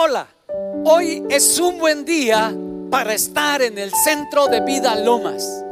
Hola, 0.00 0.28
hoy 0.84 1.24
es 1.28 1.58
un 1.58 1.80
buen 1.80 2.04
día 2.04 2.56
para 2.88 3.14
estar 3.14 3.60
en 3.62 3.76
el 3.78 3.90
centro 4.04 4.46
de 4.46 4.60
vida 4.60 4.94
Lomas. 4.94 5.64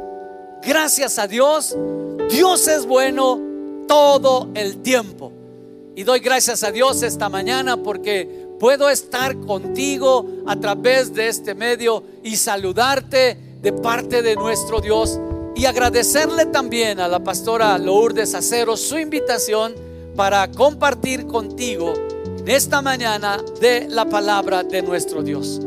Gracias 0.65 1.21
a 1.21 1.29
Dios, 1.29 1.77
Dios 2.29 2.67
es 2.67 2.87
bueno 2.87 3.41
todo 3.87 4.49
el 4.55 4.83
tiempo. 4.83 5.31
Y 5.95 6.03
doy 6.03 6.19
gracias 6.19 6.65
a 6.65 6.73
Dios 6.73 7.05
esta 7.05 7.29
mañana 7.29 7.77
porque 7.77 8.49
puedo 8.59 8.91
estar 8.91 9.39
contigo 9.39 10.27
a 10.45 10.59
través 10.59 11.15
de 11.15 11.29
este 11.29 11.55
medio 11.55 12.03
y 12.25 12.35
saludarte 12.35 13.39
de 13.63 13.73
parte 13.75 14.23
de 14.23 14.35
nuestro 14.35 14.81
Dios 14.81 15.21
y 15.55 15.67
agradecerle 15.67 16.47
también 16.47 16.99
a 16.99 17.07
la 17.07 17.23
pastora 17.23 17.79
Lourdes 17.79 18.35
Acero 18.35 18.77
su 18.77 18.99
invitación 18.99 19.77
para 20.17 20.51
compartir 20.51 21.29
contigo 21.29 22.06
esta 22.47 22.81
mañana 22.81 23.43
de 23.61 23.89
la 23.89 24.05
palabra 24.05 24.63
de 24.63 24.83
nuestro 24.83 25.23
Dios. 25.23 25.61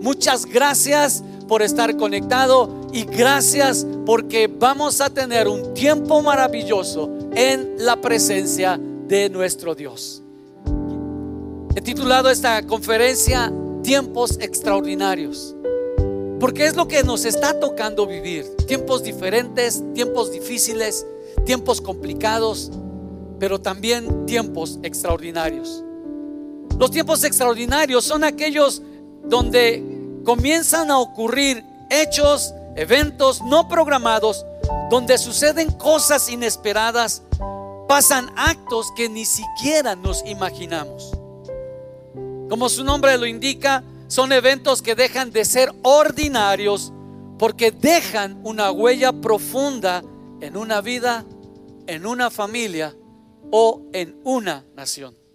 Muchas 0.00 0.44
gracias 0.44 1.24
por 1.48 1.62
estar 1.62 1.96
conectado 1.96 2.88
y 2.92 3.04
gracias 3.04 3.86
porque 4.04 4.46
vamos 4.46 5.00
a 5.00 5.10
tener 5.10 5.48
un 5.48 5.74
tiempo 5.74 6.20
maravilloso 6.22 7.10
en 7.34 7.76
la 7.78 7.96
presencia 7.96 8.78
de 9.08 9.30
nuestro 9.30 9.74
Dios. 9.74 10.22
He 11.74 11.80
titulado 11.80 12.30
esta 12.30 12.62
conferencia 12.62 13.52
Tiempos 13.82 14.38
extraordinarios. 14.40 15.54
Porque 16.40 16.66
es 16.66 16.74
lo 16.74 16.88
que 16.88 17.04
nos 17.04 17.24
está 17.24 17.60
tocando 17.60 18.04
vivir. 18.04 18.44
Tiempos 18.66 19.04
diferentes, 19.04 19.80
tiempos 19.94 20.32
difíciles, 20.32 21.06
tiempos 21.44 21.80
complicados, 21.80 22.72
pero 23.38 23.60
también 23.60 24.26
tiempos 24.26 24.80
extraordinarios. 24.82 25.85
Los 26.78 26.90
tiempos 26.90 27.24
extraordinarios 27.24 28.04
son 28.04 28.22
aquellos 28.22 28.82
donde 29.24 29.82
comienzan 30.24 30.90
a 30.90 30.98
ocurrir 30.98 31.64
hechos, 31.90 32.52
eventos 32.76 33.40
no 33.42 33.66
programados, 33.66 34.44
donde 34.90 35.16
suceden 35.16 35.70
cosas 35.70 36.28
inesperadas, 36.28 37.22
pasan 37.88 38.30
actos 38.36 38.92
que 38.94 39.08
ni 39.08 39.24
siquiera 39.24 39.96
nos 39.96 40.22
imaginamos. 40.26 41.12
Como 42.50 42.68
su 42.68 42.84
nombre 42.84 43.16
lo 43.16 43.26
indica, 43.26 43.82
son 44.08 44.32
eventos 44.32 44.82
que 44.82 44.94
dejan 44.94 45.30
de 45.30 45.44
ser 45.44 45.72
ordinarios 45.82 46.92
porque 47.38 47.70
dejan 47.70 48.40
una 48.44 48.70
huella 48.70 49.12
profunda 49.12 50.02
en 50.40 50.56
una 50.56 50.82
vida, 50.82 51.24
en 51.86 52.06
una 52.06 52.30
familia 52.30 52.94
o 53.50 53.82
en 53.92 54.20
una 54.24 54.64
nación. 54.76 55.25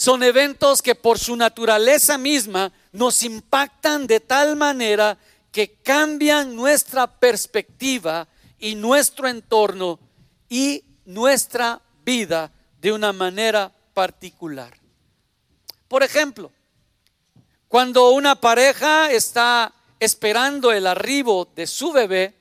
Son 0.00 0.22
eventos 0.22 0.80
que 0.80 0.94
por 0.94 1.18
su 1.18 1.36
naturaleza 1.36 2.16
misma 2.16 2.72
nos 2.90 3.22
impactan 3.22 4.06
de 4.06 4.18
tal 4.18 4.56
manera 4.56 5.18
que 5.52 5.74
cambian 5.74 6.56
nuestra 6.56 7.06
perspectiva 7.06 8.26
y 8.58 8.76
nuestro 8.76 9.28
entorno 9.28 10.00
y 10.48 10.82
nuestra 11.04 11.82
vida 12.02 12.50
de 12.80 12.92
una 12.92 13.12
manera 13.12 13.70
particular. 13.92 14.72
Por 15.86 16.02
ejemplo, 16.02 16.50
cuando 17.68 18.12
una 18.12 18.36
pareja 18.36 19.12
está 19.12 19.70
esperando 19.98 20.72
el 20.72 20.86
arribo 20.86 21.46
de 21.54 21.66
su 21.66 21.92
bebé, 21.92 22.39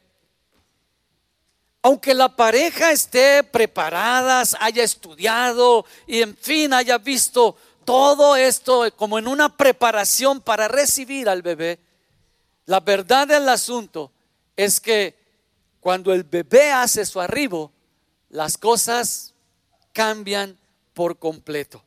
aunque 1.81 2.13
la 2.13 2.35
pareja 2.35 2.91
esté 2.91 3.43
preparada, 3.43 4.43
haya 4.59 4.83
estudiado 4.83 5.85
y 6.05 6.21
en 6.21 6.35
fin 6.35 6.73
haya 6.73 6.97
visto 6.97 7.55
todo 7.85 8.35
esto 8.35 8.85
como 8.95 9.17
en 9.17 9.27
una 9.27 9.55
preparación 9.55 10.41
para 10.41 10.67
recibir 10.67 11.29
al 11.29 11.41
bebé, 11.41 11.79
la 12.65 12.81
verdad 12.81 13.27
del 13.27 13.47
asunto 13.49 14.11
es 14.55 14.79
que 14.79 15.17
cuando 15.79 16.13
el 16.13 16.23
bebé 16.23 16.71
hace 16.71 17.05
su 17.05 17.19
arribo, 17.21 17.71
las 18.29 18.57
cosas 18.57 19.33
cambian 19.93 20.59
por 20.93 21.17
completo. 21.17 21.83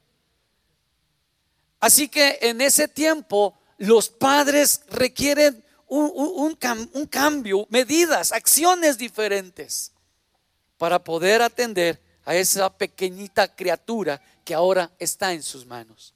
Así 1.78 2.08
que 2.08 2.38
en 2.40 2.60
ese 2.60 2.88
tiempo 2.88 3.54
los 3.76 4.08
padres 4.08 4.82
requieren 4.88 5.62
un, 5.94 7.06
cambio, 7.10 7.66
medidas, 7.68 8.32
acciones 8.32 8.96
diferentes 8.96 9.92
para 10.78 11.02
poder 11.02 11.42
atender 11.42 12.00
a 12.24 12.34
esa 12.34 12.70
pequeñita 12.70 13.54
criatura 13.54 14.22
que 14.44 14.54
ahora 14.54 14.90
está 14.98 15.32
en 15.32 15.42
sus 15.42 15.66
manos. 15.66 16.14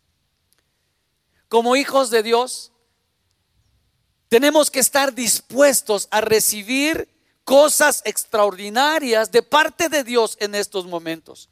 Como 1.49 1.77
hijos 1.77 2.11
de 2.11 2.23
Dios, 2.23 2.73
tenemos 4.29 4.71
que 4.71 4.81
estar 4.81 5.15
dispuestos 5.15 6.09
a 6.11 6.23
recibir 6.23 7.09
cosas 7.45 8.03
extraordinarias 8.07 9.31
de 9.31 9.43
parte 9.43 9.89
de 9.89 10.03
Dios 10.03 10.37
en 10.41 10.55
estos 10.55 10.87
momentos. 10.87 11.51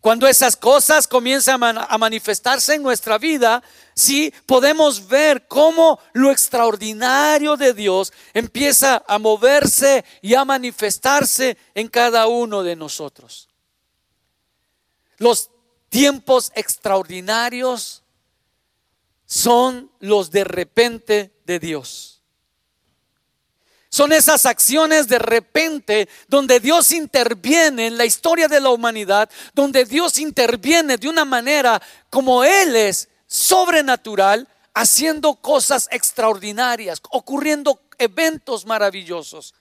Cuando 0.00 0.26
esas 0.26 0.56
cosas 0.56 1.08
comienzan 1.08 1.62
a 1.62 1.98
manifestarse 1.98 2.74
en 2.74 2.82
nuestra 2.82 3.18
vida, 3.18 3.62
sí 3.94 4.32
podemos 4.46 5.08
ver 5.08 5.46
cómo 5.48 5.98
lo 6.12 6.30
extraordinario 6.30 7.56
de 7.56 7.74
Dios 7.74 8.12
empieza 8.32 9.04
a 9.06 9.18
moverse 9.18 10.04
y 10.22 10.34
a 10.34 10.44
manifestarse 10.44 11.56
en 11.74 11.88
cada 11.88 12.26
uno 12.26 12.62
de 12.62 12.76
nosotros. 12.76 13.48
Los 15.16 15.50
tiempos 15.88 16.52
extraordinarios 16.54 18.02
son 19.26 19.90
los 19.98 20.30
de 20.30 20.44
repente 20.44 21.32
de 21.44 21.58
Dios. 21.58 22.17
Son 23.90 24.12
esas 24.12 24.44
acciones 24.44 25.08
de 25.08 25.18
repente 25.18 26.08
donde 26.28 26.60
Dios 26.60 26.92
interviene 26.92 27.86
en 27.86 27.96
la 27.96 28.04
historia 28.04 28.46
de 28.46 28.60
la 28.60 28.70
humanidad, 28.70 29.30
donde 29.54 29.84
Dios 29.84 30.18
interviene 30.18 30.98
de 30.98 31.08
una 31.08 31.24
manera 31.24 31.80
como 32.10 32.44
Él 32.44 32.76
es 32.76 33.08
sobrenatural, 33.26 34.46
haciendo 34.74 35.34
cosas 35.34 35.88
extraordinarias, 35.90 37.00
ocurriendo 37.10 37.80
eventos 37.98 38.64
maravillosos. 38.64 39.54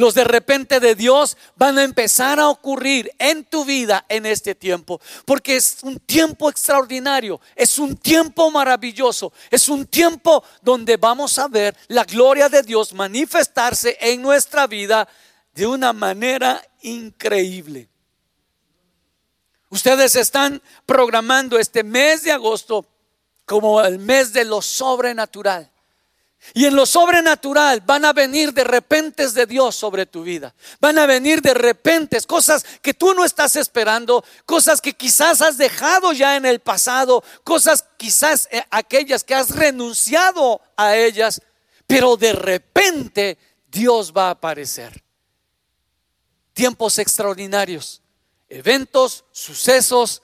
Los 0.00 0.14
de 0.14 0.24
repente 0.24 0.80
de 0.80 0.94
Dios 0.94 1.36
van 1.56 1.76
a 1.76 1.82
empezar 1.82 2.40
a 2.40 2.48
ocurrir 2.48 3.12
en 3.18 3.44
tu 3.44 3.66
vida 3.66 4.06
en 4.08 4.24
este 4.24 4.54
tiempo, 4.54 4.98
porque 5.26 5.56
es 5.56 5.76
un 5.82 5.98
tiempo 5.98 6.48
extraordinario, 6.48 7.38
es 7.54 7.78
un 7.78 7.98
tiempo 7.98 8.50
maravilloso, 8.50 9.30
es 9.50 9.68
un 9.68 9.84
tiempo 9.84 10.42
donde 10.62 10.96
vamos 10.96 11.38
a 11.38 11.48
ver 11.48 11.76
la 11.88 12.04
gloria 12.04 12.48
de 12.48 12.62
Dios 12.62 12.94
manifestarse 12.94 13.98
en 14.00 14.22
nuestra 14.22 14.66
vida 14.66 15.06
de 15.52 15.66
una 15.66 15.92
manera 15.92 16.66
increíble. 16.80 17.86
Ustedes 19.68 20.16
están 20.16 20.62
programando 20.86 21.58
este 21.58 21.84
mes 21.84 22.22
de 22.22 22.32
agosto 22.32 22.86
como 23.44 23.82
el 23.82 23.98
mes 23.98 24.32
de 24.32 24.46
lo 24.46 24.62
sobrenatural. 24.62 25.70
Y 26.54 26.64
en 26.64 26.74
lo 26.74 26.86
sobrenatural 26.86 27.82
van 27.82 28.04
a 28.04 28.12
venir 28.12 28.52
de 28.52 28.64
repentes 28.64 29.34
de 29.34 29.46
Dios 29.46 29.76
sobre 29.76 30.06
tu 30.06 30.22
vida. 30.22 30.54
Van 30.80 30.98
a 30.98 31.06
venir 31.06 31.42
de 31.42 31.54
repentes 31.54 32.26
cosas 32.26 32.64
que 32.82 32.94
tú 32.94 33.14
no 33.14 33.24
estás 33.24 33.56
esperando, 33.56 34.24
cosas 34.46 34.80
que 34.80 34.94
quizás 34.94 35.42
has 35.42 35.58
dejado 35.58 36.12
ya 36.12 36.36
en 36.36 36.46
el 36.46 36.60
pasado, 36.60 37.22
cosas 37.44 37.84
quizás 37.96 38.48
eh, 38.50 38.64
aquellas 38.70 39.22
que 39.22 39.34
has 39.34 39.50
renunciado 39.50 40.60
a 40.76 40.96
ellas, 40.96 41.40
pero 41.86 42.16
de 42.16 42.32
repente 42.32 43.38
Dios 43.70 44.12
va 44.16 44.28
a 44.28 44.30
aparecer. 44.30 45.04
Tiempos 46.52 46.98
extraordinarios, 46.98 48.02
eventos, 48.48 49.24
sucesos 49.30 50.22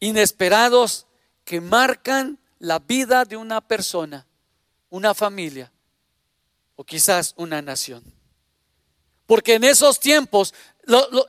inesperados 0.00 1.06
que 1.44 1.60
marcan 1.60 2.38
la 2.58 2.80
vida 2.80 3.24
de 3.24 3.36
una 3.36 3.60
persona 3.60 4.26
una 4.96 5.14
familia 5.14 5.70
o 6.74 6.84
quizás 6.84 7.34
una 7.36 7.60
nación. 7.62 8.02
Porque 9.26 9.54
en 9.54 9.64
esos 9.64 9.98
tiempos, 10.00 10.54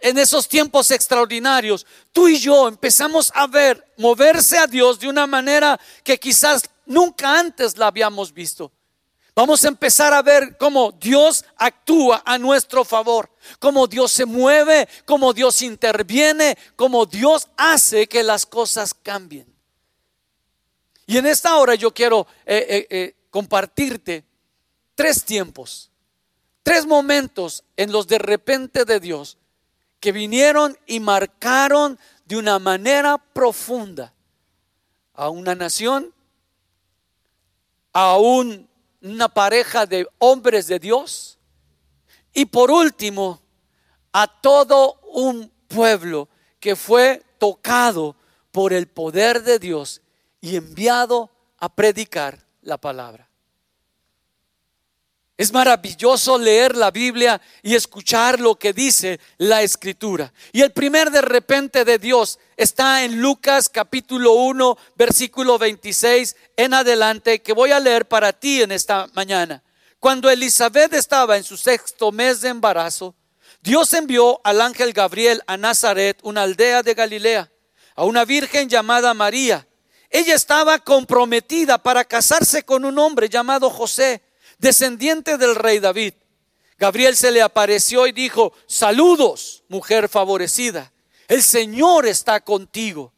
en 0.01 0.17
esos 0.17 0.47
tiempos 0.47 0.91
extraordinarios, 0.91 1.85
tú 2.11 2.27
y 2.27 2.37
yo 2.37 2.67
empezamos 2.67 3.31
a 3.33 3.47
ver 3.47 3.93
moverse 3.97 4.57
a 4.57 4.67
Dios 4.67 4.99
de 4.99 5.09
una 5.09 5.27
manera 5.27 5.79
que 6.03 6.19
quizás 6.19 6.63
nunca 6.85 7.39
antes 7.39 7.77
la 7.77 7.87
habíamos 7.87 8.31
visto. 8.31 8.71
Vamos 9.35 9.63
a 9.63 9.67
empezar 9.67 10.13
a 10.13 10.21
ver 10.21 10.57
cómo 10.57 10.91
Dios 10.93 11.45
actúa 11.57 12.23
a 12.25 12.39
nuestro 12.39 12.83
favor, 12.83 13.29
cómo 13.59 13.85
Dios 13.85 14.11
se 14.11 14.25
mueve, 14.25 14.87
cómo 15.05 15.31
Dios 15.33 15.61
interviene, 15.61 16.57
cómo 16.75 17.05
Dios 17.05 17.47
hace 17.55 18.07
que 18.07 18.23
las 18.23 18.45
cosas 18.45 18.95
cambien. 18.95 19.57
Y 21.05 21.17
en 21.17 21.25
esta 21.25 21.55
hora 21.55 21.73
yo 21.75 21.93
quiero 21.93 22.27
eh, 22.45 22.65
eh, 22.67 22.87
eh, 22.89 23.15
compartirte 23.29 24.25
tres 24.95 25.23
tiempos, 25.23 25.91
tres 26.63 26.85
momentos 26.85 27.63
en 27.75 27.91
los 27.91 28.07
de 28.07 28.17
repente 28.17 28.85
de 28.85 28.99
Dios 28.99 29.37
que 29.99 30.11
vinieron 30.11 30.77
y 30.85 30.99
marcaron 30.99 31.97
de 32.25 32.37
una 32.37 32.59
manera 32.59 33.17
profunda 33.17 34.13
a 35.13 35.29
una 35.29 35.55
nación 35.55 36.13
a 37.99 38.15
una 38.17 39.27
pareja 39.29 39.87
de 39.87 40.07
hombres 40.19 40.67
de 40.67 40.77
Dios. 40.77 41.39
Y 42.31 42.45
por 42.45 42.69
último, 42.69 43.41
a 44.13 44.27
todo 44.27 44.99
un 45.13 45.51
pueblo 45.67 46.29
que 46.59 46.75
fue 46.75 47.23
tocado 47.39 48.15
por 48.51 48.71
el 48.71 48.87
poder 48.87 49.41
de 49.41 49.57
Dios 49.57 50.03
y 50.41 50.57
enviado 50.57 51.31
a 51.57 51.73
predicar 51.73 52.46
la 52.67 52.77
palabra. 52.77 53.27
Es 55.37 55.53
maravilloso 55.53 56.37
leer 56.37 56.75
la 56.75 56.91
Biblia 56.91 57.39
y 57.61 57.75
escuchar 57.75 58.39
lo 58.39 58.55
que 58.55 58.73
dice 58.73 59.19
la 59.37 59.61
escritura. 59.61 60.33
Y 60.51 60.63
el 60.63 60.71
primer 60.71 61.11
de 61.11 61.21
repente 61.21 61.85
de 61.85 61.97
Dios 61.97 62.39
está 62.57 63.05
en 63.05 63.21
Lucas 63.21 63.69
capítulo 63.69 64.33
1, 64.33 64.77
versículo 64.95 65.57
26 65.57 66.35
en 66.57 66.73
adelante, 66.73 67.41
que 67.41 67.53
voy 67.53 67.71
a 67.71 67.79
leer 67.79 68.07
para 68.07 68.33
ti 68.33 68.63
en 68.63 68.71
esta 68.71 69.07
mañana. 69.13 69.63
Cuando 69.99 70.29
Elizabeth 70.29 70.93
estaba 70.93 71.37
en 71.37 71.43
su 71.43 71.55
sexto 71.55 72.11
mes 72.11 72.41
de 72.41 72.49
embarazo, 72.49 73.15
Dios 73.61 73.93
envió 73.93 74.41
al 74.43 74.59
ángel 74.59 74.91
Gabriel 74.91 75.41
a 75.47 75.55
Nazaret, 75.55 76.19
una 76.23 76.41
aldea 76.41 76.83
de 76.83 76.95
Galilea, 76.95 77.51
a 77.95 78.03
una 78.03 78.25
virgen 78.25 78.67
llamada 78.67 79.13
María. 79.13 79.67
Ella 80.09 80.35
estaba 80.35 80.79
comprometida 80.79 81.77
para 81.77 82.05
casarse 82.05 82.63
con 82.63 82.85
un 82.85 82.97
hombre 82.97 83.29
llamado 83.29 83.69
José 83.69 84.21
descendiente 84.57 85.37
del 85.37 85.55
rey 85.55 85.79
David. 85.79 86.13
Gabriel 86.77 87.15
se 87.15 87.31
le 87.31 87.41
apareció 87.41 88.07
y 88.07 88.11
dijo, 88.11 88.53
saludos, 88.67 89.63
mujer 89.67 90.07
favorecida, 90.07 90.91
el 91.27 91.43
Señor 91.43 92.05
está 92.05 92.39
contigo. 92.41 93.13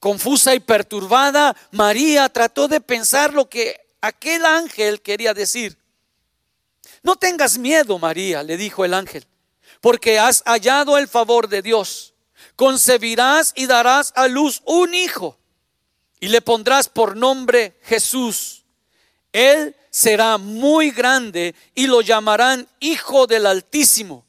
Confusa 0.00 0.54
y 0.54 0.60
perturbada, 0.60 1.54
María 1.70 2.28
trató 2.28 2.66
de 2.66 2.80
pensar 2.80 3.32
lo 3.32 3.48
que 3.48 3.80
aquel 4.00 4.44
ángel 4.44 5.00
quería 5.00 5.32
decir. 5.32 5.78
No 7.02 7.16
tengas 7.16 7.58
miedo, 7.58 7.98
María, 7.98 8.42
le 8.42 8.56
dijo 8.56 8.84
el 8.84 8.94
ángel, 8.94 9.26
porque 9.80 10.18
has 10.18 10.42
hallado 10.44 10.98
el 10.98 11.06
favor 11.06 11.48
de 11.48 11.62
Dios. 11.62 12.14
Concebirás 12.56 13.52
y 13.54 13.66
darás 13.66 14.12
a 14.16 14.26
luz 14.26 14.62
un 14.64 14.94
hijo 14.94 15.38
y 16.22 16.28
le 16.28 16.40
pondrás 16.40 16.88
por 16.88 17.16
nombre 17.16 17.80
Jesús. 17.82 18.62
Él 19.32 19.74
será 19.90 20.38
muy 20.38 20.92
grande 20.92 21.52
y 21.74 21.88
lo 21.88 22.00
llamarán 22.00 22.68
Hijo 22.78 23.26
del 23.26 23.44
Altísimo. 23.44 24.24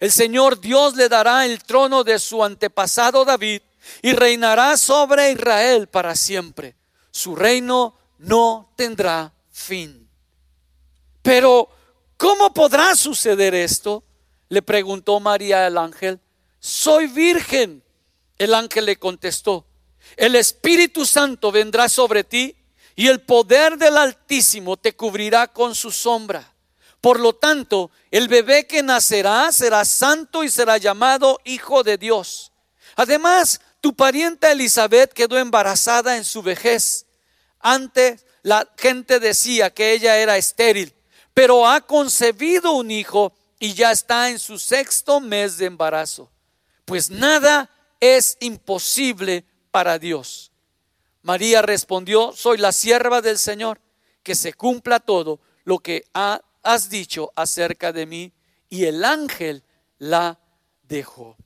El 0.00 0.12
Señor 0.12 0.60
Dios 0.60 0.96
le 0.96 1.08
dará 1.08 1.46
el 1.46 1.64
trono 1.64 2.04
de 2.04 2.18
su 2.18 2.44
antepasado 2.44 3.24
David 3.24 3.62
y 4.02 4.12
reinará 4.12 4.76
sobre 4.76 5.32
Israel 5.32 5.86
para 5.86 6.14
siempre. 6.14 6.76
Su 7.10 7.34
reino 7.34 7.96
no 8.18 8.74
tendrá 8.76 9.32
fin. 9.50 10.10
Pero, 11.22 11.70
¿cómo 12.18 12.52
podrá 12.52 12.94
suceder 12.94 13.54
esto? 13.54 14.04
Le 14.50 14.60
preguntó 14.60 15.18
María 15.20 15.64
al 15.64 15.78
ángel. 15.78 16.20
Soy 16.58 17.06
virgen. 17.06 17.82
El 18.36 18.52
ángel 18.52 18.84
le 18.84 18.96
contestó, 18.96 19.64
el 20.16 20.36
Espíritu 20.36 21.06
Santo 21.06 21.52
vendrá 21.52 21.88
sobre 21.88 22.24
ti 22.24 22.56
y 22.96 23.08
el 23.08 23.20
poder 23.20 23.78
del 23.78 23.96
Altísimo 23.96 24.76
te 24.76 24.94
cubrirá 24.94 25.48
con 25.48 25.74
su 25.74 25.90
sombra. 25.90 26.52
Por 27.00 27.18
lo 27.18 27.34
tanto, 27.34 27.90
el 28.10 28.28
bebé 28.28 28.66
que 28.66 28.82
nacerá 28.82 29.50
será 29.52 29.84
santo 29.84 30.44
y 30.44 30.50
será 30.50 30.76
llamado 30.76 31.40
Hijo 31.44 31.82
de 31.82 31.96
Dios. 31.96 32.52
Además, 32.96 33.60
tu 33.80 33.94
parienta 33.94 34.52
Elizabeth 34.52 35.12
quedó 35.12 35.38
embarazada 35.38 36.16
en 36.16 36.24
su 36.24 36.42
vejez. 36.42 37.06
Antes 37.58 38.26
la 38.42 38.68
gente 38.76 39.20
decía 39.20 39.70
que 39.70 39.92
ella 39.92 40.18
era 40.18 40.36
estéril, 40.36 40.94
pero 41.32 41.66
ha 41.66 41.80
concebido 41.80 42.72
un 42.72 42.90
hijo 42.90 43.32
y 43.58 43.74
ya 43.74 43.92
está 43.92 44.28
en 44.28 44.38
su 44.38 44.58
sexto 44.58 45.20
mes 45.20 45.56
de 45.56 45.66
embarazo. 45.66 46.30
Pues 46.84 47.08
nada 47.08 47.70
es 48.00 48.36
imposible 48.40 49.44
para 49.70 49.98
Dios. 49.98 50.50
María 51.22 51.62
respondió, 51.62 52.32
soy 52.32 52.58
la 52.58 52.72
sierva 52.72 53.20
del 53.20 53.38
Señor, 53.38 53.80
que 54.22 54.34
se 54.34 54.54
cumpla 54.54 55.00
todo 55.00 55.40
lo 55.64 55.78
que 55.78 56.04
has 56.12 56.90
dicho 56.90 57.32
acerca 57.36 57.92
de 57.92 58.06
mí. 58.06 58.32
Y 58.68 58.84
el 58.84 59.04
ángel 59.04 59.64
la 59.98 60.38
dejó. 60.82 61.36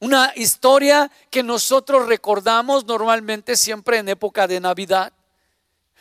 Una 0.00 0.32
historia 0.34 1.10
que 1.30 1.42
nosotros 1.42 2.06
recordamos 2.06 2.84
normalmente 2.86 3.56
siempre 3.56 3.98
en 3.98 4.08
época 4.08 4.48
de 4.48 4.58
Navidad, 4.58 5.12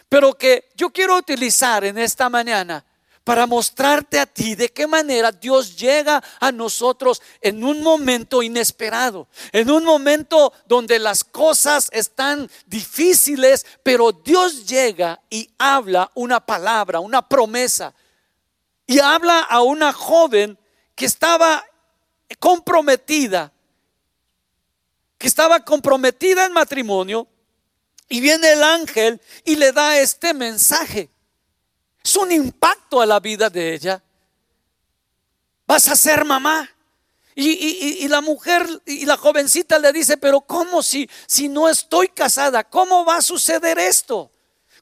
pero 0.10 0.34
que 0.34 0.70
yo 0.76 0.90
quiero 0.90 1.18
utilizar 1.18 1.86
en 1.86 1.98
esta 2.00 2.28
mañana 2.28 2.84
para 3.24 3.46
mostrarte 3.46 4.20
a 4.20 4.26
ti 4.26 4.56
de 4.56 4.70
qué 4.70 4.88
manera 4.88 5.32
Dios 5.32 5.78
llega 5.78 6.24
a 6.40 6.52
nosotros 6.52 7.22
en 7.42 7.64
un 7.64 7.82
momento 7.84 8.42
inesperado, 8.42 9.28
en 9.52 9.70
un 9.70 9.84
momento 9.84 10.52
donde 10.66 10.98
las 10.98 11.24
cosas 11.24 11.90
están 11.92 12.50
difíciles, 12.66 13.66
pero 13.84 14.12
Dios 14.12 14.66
llega 14.66 15.22
y 15.30 15.50
habla 15.58 16.10
una 16.16 16.40
palabra, 16.40 17.00
una 17.00 17.28
promesa, 17.28 17.94
y 18.88 19.00
habla 19.00 19.40
a 19.42 19.62
una 19.62 19.94
joven 19.94 20.58
que 20.96 21.06
estaba 21.06 21.64
comprometida, 22.40 23.54
que 25.18 25.28
estaba 25.28 25.64
comprometida 25.64 26.46
en 26.46 26.54
matrimonio, 26.54 27.28
y 28.10 28.20
viene 28.20 28.52
el 28.52 28.64
ángel 28.64 29.22
y 29.46 29.56
le 29.56 29.72
da 29.72 29.98
este 30.00 30.34
mensaje. 30.34 31.10
Es 32.04 32.16
un 32.16 32.32
impacto 32.32 33.02
a 33.02 33.06
la 33.06 33.20
vida 33.20 33.50
de 33.50 33.74
ella. 33.74 34.04
Vas 35.66 35.88
a 35.88 35.96
ser 35.96 36.26
mamá. 36.26 36.70
Y, 37.34 38.08
la 38.10 38.20
mujer 38.20 38.68
y 38.86 39.06
la 39.06 39.16
jovencita 39.16 39.80
le 39.80 39.94
dice, 39.94 40.18
pero 40.18 40.42
¿cómo 40.42 40.84
si, 40.84 41.10
si 41.26 41.48
no 41.48 41.70
estoy 41.70 42.10
casada? 42.10 42.64
¿Cómo 42.64 43.06
va 43.06 43.18
a 43.18 43.22
suceder 43.22 43.80
esto? 43.80 44.30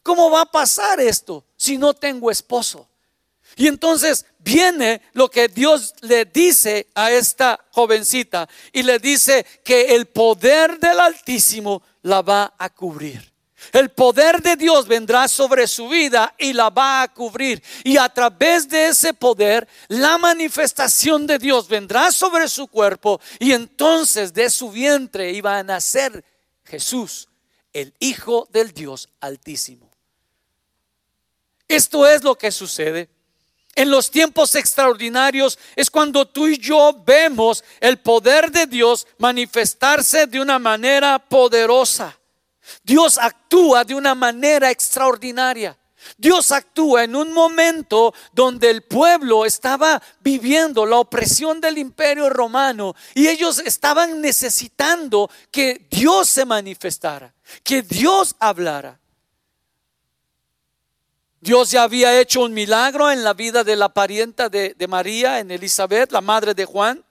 ¿Cómo 0.01 0.31
va 0.31 0.42
a 0.42 0.51
pasar 0.51 1.00
esto 1.00 1.45
si 1.56 1.77
no 1.77 1.94
tengo 1.94 2.31
esposo? 2.31 2.89
Y 3.56 3.68
entonces 3.68 4.25
viene 4.39 5.01
lo 5.13 5.30
que 5.30 5.48
Dios 5.48 5.94
le 6.01 6.25
dice 6.25 6.88
a 6.95 7.12
esta 7.12 7.60
jovencita 7.72 8.48
y 8.72 8.83
le 8.83 9.00
dice 9.00 9.45
que 9.63 9.95
el 9.95 10.07
poder 10.07 10.80
del 10.80 11.00
Altísimo 11.00 11.83
la 12.01 12.22
va 12.22 12.54
a 12.57 12.69
cubrir. 12.69 13.31
El 13.72 13.90
poder 13.90 14.42
de 14.42 14.56
Dios 14.56 14.88
vendrá 14.88 15.28
sobre 15.28 15.68
su 15.68 15.89
vida 15.89 16.34
y 16.38 16.54
la 16.54 16.70
va 16.70 17.01
a 17.01 17.13
cubrir. 17.13 17.62
Y 17.84 17.98
a 17.98 18.10
través 18.10 18.68
de 18.68 18.88
ese 18.88 19.13
poder, 19.13 19.68
la 19.88 20.18
manifestación 20.18 21.28
de 21.28 21.38
Dios 21.38 21.68
vendrá 21.68 22.12
sobre 22.12 22.48
su 22.48 22.68
cuerpo 22.68 23.20
y 23.39 23.51
entonces 23.51 24.34
de 24.34 24.50
su 24.50 24.72
vientre 24.72 25.32
iba 25.32 25.58
a 25.58 25.63
nacer 25.63 26.24
Jesús, 26.63 27.30
el 27.74 27.94
Hijo 28.00 28.48
del 28.51 28.74
Dios 28.74 29.10
Altísimo. 29.20 29.89
Esto 31.68 32.08
es 32.08 32.24
lo 32.24 32.36
que 32.36 32.51
sucede. 32.51 33.10
En 33.75 33.89
los 33.89 34.12
tiempos 34.12 34.56
extraordinarios 34.56 35.58
es 35.75 35.89
cuando 35.89 36.28
tú 36.28 36.48
y 36.48 36.58
yo 36.58 37.01
vemos 37.06 37.63
el 37.80 37.98
poder 38.00 38.51
de 38.51 38.66
Dios 38.66 39.08
manifestarse 39.20 40.28
de 40.28 40.42
una 40.42 40.60
manera 40.60 41.18
poderosa. 41.20 42.19
Dios 42.84 43.18
actúa 43.18 43.84
de 43.84 43.96
una 43.96 44.16
manera 44.16 44.72
extraordinaria. 44.72 45.78
Dios 46.18 46.52
actúa 46.52 47.04
en 47.04 47.16
un 47.16 47.34
momento 47.34 48.14
donde 48.32 48.70
el 48.70 48.84
pueblo 48.84 49.46
estaba 49.46 50.02
viviendo 50.22 50.86
la 50.86 50.98
opresión 50.98 51.60
del 51.60 51.78
imperio 51.78 52.30
romano 52.30 52.96
y 53.14 53.28
ellos 53.28 53.60
estaban 53.60 54.22
necesitando 54.22 55.30
que 55.52 55.88
Dios 55.90 56.30
se 56.30 56.46
manifestara, 56.46 57.34
que 57.64 57.82
Dios 57.82 58.36
hablara. 58.40 59.00
Dios 61.42 61.72
ya 61.72 61.84
había 61.84 62.20
hecho 62.20 62.44
un 62.44 62.54
milagro 62.54 63.12
en 63.12 63.24
la 63.24 63.34
vida 63.34 63.64
de 63.64 63.76
la 63.76 63.90
parienta 63.90 64.50
de, 64.50 64.74
de 64.78 64.88
María, 64.88 65.40
en 65.40 65.52
Elizabeth, 65.52 66.12
la 66.12 66.22
madre 66.22 66.54
de 66.54 66.66
Juan. 66.66 67.04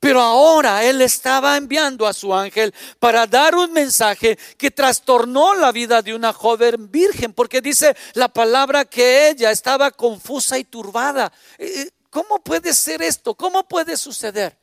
Pero 0.00 0.22
ahora 0.22 0.82
Él 0.82 1.02
estaba 1.02 1.58
enviando 1.58 2.06
a 2.06 2.14
su 2.14 2.34
ángel 2.34 2.74
para 2.98 3.26
dar 3.26 3.54
un 3.54 3.70
mensaje 3.70 4.38
que 4.56 4.70
trastornó 4.70 5.54
la 5.54 5.70
vida 5.72 6.00
de 6.00 6.14
una 6.14 6.32
joven 6.32 6.90
virgen, 6.90 7.34
porque 7.34 7.60
dice 7.60 7.94
la 8.14 8.28
palabra 8.28 8.86
que 8.86 9.28
ella 9.28 9.50
estaba 9.50 9.90
confusa 9.90 10.58
y 10.58 10.64
turbada. 10.64 11.30
Eh, 11.58 11.82
eh, 11.82 11.90
¿Cómo 12.08 12.42
puede 12.42 12.72
ser 12.72 13.02
esto? 13.02 13.34
¿Cómo 13.34 13.68
puede 13.68 13.96
suceder? 13.98 14.58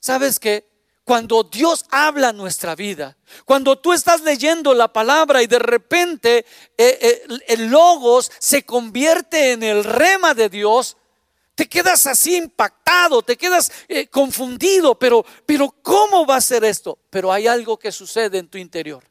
¿Sabes 0.00 0.40
qué? 0.40 0.68
Cuando 1.04 1.44
Dios 1.44 1.86
habla 1.90 2.32
nuestra 2.32 2.74
vida, 2.74 3.16
cuando 3.46 3.78
tú 3.78 3.92
estás 3.92 4.22
leyendo 4.22 4.74
la 4.74 4.92
palabra 4.92 5.40
y 5.40 5.46
de 5.46 5.58
repente 5.60 6.44
eh, 6.76 7.22
el 7.46 7.68
logos 7.68 8.30
se 8.38 8.64
convierte 8.64 9.52
en 9.52 9.62
el 9.62 9.84
rema 9.84 10.34
de 10.34 10.50
Dios, 10.50 10.97
te 11.58 11.68
quedas 11.68 12.06
así 12.06 12.36
impactado, 12.36 13.20
te 13.20 13.36
quedas 13.36 13.72
eh, 13.88 14.06
confundido, 14.06 14.96
pero, 14.96 15.26
pero 15.44 15.74
¿cómo 15.82 16.24
va 16.24 16.36
a 16.36 16.40
ser 16.40 16.62
esto? 16.62 17.00
Pero 17.10 17.32
hay 17.32 17.48
algo 17.48 17.76
que 17.76 17.90
sucede 17.90 18.38
en 18.38 18.46
tu 18.46 18.58
interior. 18.58 19.02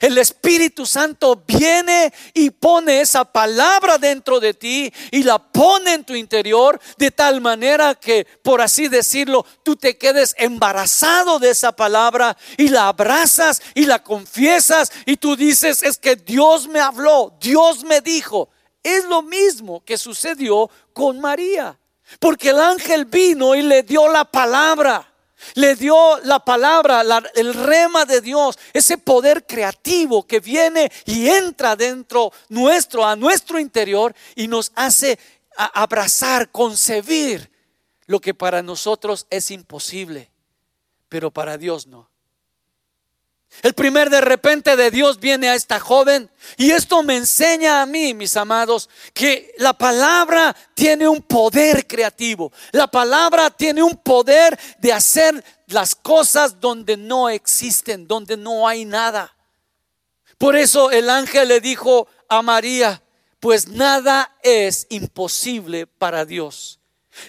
El 0.00 0.16
Espíritu 0.16 0.86
Santo 0.86 1.44
viene 1.46 2.14
y 2.32 2.48
pone 2.48 3.02
esa 3.02 3.26
palabra 3.26 3.98
dentro 3.98 4.40
de 4.40 4.54
ti 4.54 4.90
y 5.10 5.22
la 5.22 5.38
pone 5.38 5.92
en 5.92 6.04
tu 6.04 6.14
interior 6.14 6.80
de 6.96 7.10
tal 7.10 7.42
manera 7.42 7.94
que, 7.94 8.26
por 8.42 8.62
así 8.62 8.88
decirlo, 8.88 9.44
tú 9.62 9.76
te 9.76 9.98
quedes 9.98 10.34
embarazado 10.38 11.38
de 11.38 11.50
esa 11.50 11.72
palabra 11.72 12.38
y 12.56 12.70
la 12.70 12.88
abrazas 12.88 13.60
y 13.74 13.84
la 13.84 14.02
confiesas 14.02 14.90
y 15.04 15.18
tú 15.18 15.36
dices, 15.36 15.82
es 15.82 15.98
que 15.98 16.16
Dios 16.16 16.68
me 16.68 16.80
habló, 16.80 17.36
Dios 17.38 17.84
me 17.84 18.00
dijo. 18.00 18.48
Es 18.86 19.04
lo 19.06 19.20
mismo 19.20 19.82
que 19.84 19.98
sucedió 19.98 20.70
con 20.92 21.18
María, 21.18 21.76
porque 22.20 22.50
el 22.50 22.60
ángel 22.60 23.04
vino 23.04 23.56
y 23.56 23.62
le 23.62 23.82
dio 23.82 24.06
la 24.06 24.24
palabra. 24.24 25.12
Le 25.54 25.74
dio 25.74 26.18
la 26.20 26.38
palabra, 26.38 27.02
el 27.34 27.52
rema 27.52 28.04
de 28.04 28.20
Dios, 28.20 28.56
ese 28.72 28.96
poder 28.96 29.44
creativo 29.44 30.24
que 30.24 30.38
viene 30.38 30.90
y 31.04 31.28
entra 31.28 31.74
dentro 31.74 32.32
nuestro, 32.48 33.04
a 33.04 33.16
nuestro 33.16 33.58
interior 33.58 34.14
y 34.36 34.46
nos 34.46 34.70
hace 34.76 35.18
abrazar, 35.56 36.52
concebir 36.52 37.50
lo 38.06 38.20
que 38.20 38.34
para 38.34 38.62
nosotros 38.62 39.26
es 39.30 39.50
imposible, 39.50 40.30
pero 41.08 41.32
para 41.32 41.58
Dios 41.58 41.88
no. 41.88 42.08
El 43.62 43.74
primer 43.74 44.10
de 44.10 44.20
repente 44.20 44.76
de 44.76 44.90
Dios 44.90 45.18
viene 45.18 45.48
a 45.48 45.54
esta 45.54 45.80
joven 45.80 46.30
y 46.56 46.70
esto 46.70 47.02
me 47.02 47.16
enseña 47.16 47.82
a 47.82 47.86
mí, 47.86 48.14
mis 48.14 48.36
amados, 48.36 48.88
que 49.14 49.54
la 49.58 49.72
palabra 49.72 50.54
tiene 50.74 51.08
un 51.08 51.22
poder 51.22 51.86
creativo. 51.86 52.52
La 52.72 52.86
palabra 52.86 53.50
tiene 53.50 53.82
un 53.82 53.96
poder 53.96 54.58
de 54.78 54.92
hacer 54.92 55.42
las 55.68 55.94
cosas 55.94 56.60
donde 56.60 56.96
no 56.96 57.28
existen, 57.28 58.06
donde 58.06 58.36
no 58.36 58.68
hay 58.68 58.84
nada. 58.84 59.34
Por 60.38 60.56
eso 60.56 60.90
el 60.90 61.08
ángel 61.08 61.48
le 61.48 61.60
dijo 61.60 62.08
a 62.28 62.42
María, 62.42 63.02
pues 63.40 63.68
nada 63.68 64.36
es 64.42 64.86
imposible 64.90 65.86
para 65.86 66.24
Dios. 66.24 66.80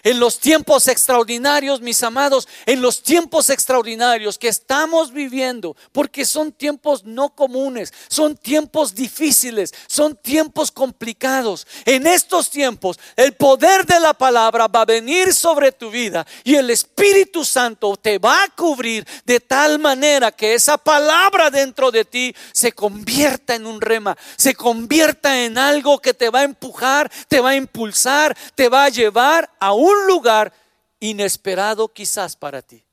En 0.03 0.19
los 0.19 0.39
tiempos 0.39 0.87
extraordinarios, 0.87 1.81
mis 1.81 2.01
amados, 2.03 2.47
en 2.65 2.81
los 2.81 3.01
tiempos 3.03 3.49
extraordinarios 3.49 4.37
que 4.37 4.47
estamos 4.47 5.11
viviendo, 5.11 5.75
porque 5.91 6.25
son 6.25 6.51
tiempos 6.51 7.03
no 7.03 7.29
comunes, 7.29 7.93
son 8.07 8.35
tiempos 8.35 8.95
difíciles, 8.95 9.73
son 9.87 10.15
tiempos 10.15 10.71
complicados. 10.71 11.67
En 11.85 12.07
estos 12.07 12.49
tiempos, 12.49 12.99
el 13.15 13.33
poder 13.33 13.85
de 13.85 13.99
la 13.99 14.13
palabra 14.13 14.67
va 14.67 14.81
a 14.81 14.85
venir 14.85 15.33
sobre 15.33 15.71
tu 15.71 15.89
vida 15.89 16.25
y 16.43 16.55
el 16.55 16.69
Espíritu 16.69 17.45
Santo 17.45 17.95
te 17.97 18.17
va 18.17 18.43
a 18.43 18.49
cubrir 18.49 19.07
de 19.25 19.39
tal 19.39 19.79
manera 19.79 20.31
que 20.31 20.53
esa 20.53 20.77
palabra 20.77 21.49
dentro 21.49 21.91
de 21.91 22.05
ti 22.05 22.35
se 22.51 22.71
convierta 22.71 23.55
en 23.55 23.65
un 23.65 23.81
rema, 23.81 24.17
se 24.35 24.55
convierta 24.55 25.43
en 25.43 25.57
algo 25.57 25.99
que 25.99 26.13
te 26.13 26.29
va 26.29 26.39
a 26.39 26.43
empujar, 26.43 27.11
te 27.27 27.39
va 27.39 27.49
a 27.49 27.55
impulsar, 27.55 28.37
te 28.55 28.69
va 28.69 28.85
a 28.85 28.89
llevar 28.89 29.49
a 29.59 29.73
un 29.77 30.07
lugar 30.07 30.53
inesperado 30.99 31.87
quizás 31.87 32.35
para 32.35 32.61
ti, 32.61 32.83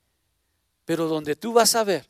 pero 0.85 1.09
donde 1.09 1.37
tú 1.37 1.53
vas 1.53 1.75
a 1.75 1.85
ver 1.85 2.09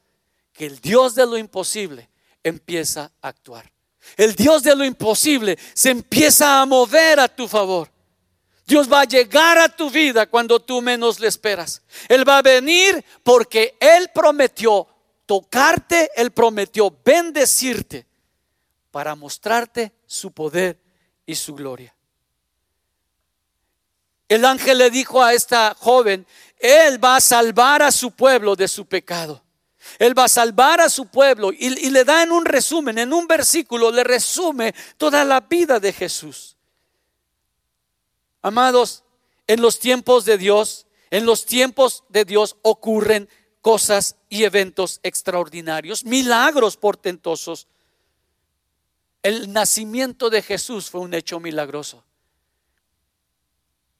que 0.52 0.66
el 0.66 0.80
Dios 0.80 1.14
de 1.14 1.26
lo 1.26 1.36
imposible 1.38 2.08
empieza 2.42 3.10
a 3.22 3.28
actuar. 3.28 3.70
El 4.16 4.34
Dios 4.34 4.62
de 4.62 4.76
lo 4.76 4.84
imposible 4.84 5.58
se 5.72 5.90
empieza 5.90 6.60
a 6.60 6.66
mover 6.66 7.18
a 7.20 7.28
tu 7.28 7.48
favor. 7.48 7.90
Dios 8.66 8.90
va 8.90 9.02
a 9.02 9.04
llegar 9.04 9.58
a 9.58 9.68
tu 9.68 9.90
vida 9.90 10.26
cuando 10.26 10.60
tú 10.60 10.80
menos 10.80 11.20
le 11.20 11.28
esperas. 11.28 11.82
Él 12.08 12.26
va 12.26 12.38
a 12.38 12.42
venir 12.42 13.04
porque 13.22 13.76
Él 13.78 14.10
prometió 14.14 14.86
tocarte, 15.26 16.10
Él 16.16 16.30
prometió 16.30 16.96
bendecirte 17.04 18.06
para 18.90 19.14
mostrarte 19.14 19.92
su 20.06 20.32
poder 20.32 20.80
y 21.26 21.34
su 21.34 21.54
gloria. 21.54 21.93
El 24.28 24.44
ángel 24.44 24.78
le 24.78 24.90
dijo 24.90 25.22
a 25.22 25.34
esta 25.34 25.74
joven, 25.78 26.26
Él 26.58 27.02
va 27.02 27.16
a 27.16 27.20
salvar 27.20 27.82
a 27.82 27.92
su 27.92 28.10
pueblo 28.12 28.56
de 28.56 28.68
su 28.68 28.86
pecado. 28.86 29.42
Él 29.98 30.18
va 30.18 30.24
a 30.24 30.28
salvar 30.28 30.80
a 30.80 30.88
su 30.88 31.06
pueblo 31.06 31.52
y, 31.52 31.90
le 31.90 32.04
da 32.04 32.22
en 32.22 32.32
un 32.32 32.44
resumen, 32.44 32.98
en 32.98 33.12
un 33.12 33.26
versículo, 33.26 33.90
le 33.90 34.02
resume 34.02 34.74
toda 34.96 35.24
la 35.24 35.40
vida 35.40 35.78
de 35.78 35.92
Jesús. 35.92 36.56
Amados, 38.42 39.04
en 39.46 39.60
los 39.60 39.78
tiempos 39.78 40.24
de 40.24 40.38
Dios, 40.38 40.86
en 41.10 41.26
los 41.26 41.44
tiempos 41.44 42.04
de 42.08 42.24
Dios 42.24 42.56
ocurren 42.62 43.28
cosas 43.60 44.16
y 44.28 44.44
eventos 44.44 45.00
extraordinarios, 45.02 46.04
milagros 46.04 46.76
portentosos. 46.76 47.68
El 49.22 49.52
nacimiento 49.52 50.28
de 50.28 50.42
Jesús 50.42 50.90
fue 50.90 51.00
un 51.00 51.14
hecho 51.14 51.40
milagroso. 51.40 52.04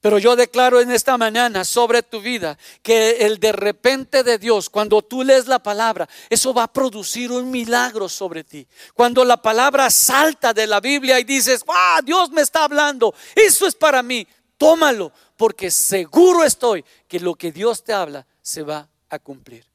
Pero 0.05 0.19
yo 0.19 0.35
declaro 0.35 0.79
en 0.81 0.91
esta 0.91 1.17
mañana 1.17 1.65
sobre 1.65 2.03
tu 2.03 2.21
vida 2.21 2.59
que 2.83 3.25
el 3.25 3.39
de 3.39 3.51
repente 3.51 4.23
de 4.23 4.37
Dios, 4.37 4.69
cuando 4.69 5.01
tú 5.01 5.23
lees 5.23 5.47
la 5.47 5.57
palabra, 5.57 6.07
eso 6.29 6.53
va 6.53 6.61
a 6.61 6.71
producir 6.71 7.31
un 7.31 7.49
milagro 7.49 8.07
sobre 8.07 8.43
ti. 8.43 8.67
Cuando 8.93 9.25
la 9.25 9.41
palabra 9.41 9.89
salta 9.89 10.53
de 10.53 10.67
la 10.67 10.79
Biblia 10.79 11.19
y 11.19 11.23
dices, 11.23 11.65
ah, 11.67 12.01
Dios 12.05 12.29
me 12.29 12.43
está 12.43 12.65
hablando, 12.65 13.15
eso 13.33 13.65
es 13.65 13.73
para 13.73 14.03
mí, 14.03 14.27
tómalo, 14.59 15.11
porque 15.37 15.71
seguro 15.71 16.43
estoy 16.43 16.85
que 17.07 17.19
lo 17.19 17.33
que 17.33 17.51
Dios 17.51 17.83
te 17.83 17.91
habla 17.91 18.27
se 18.43 18.61
va 18.61 18.87
a 19.09 19.17
cumplir. 19.17 19.65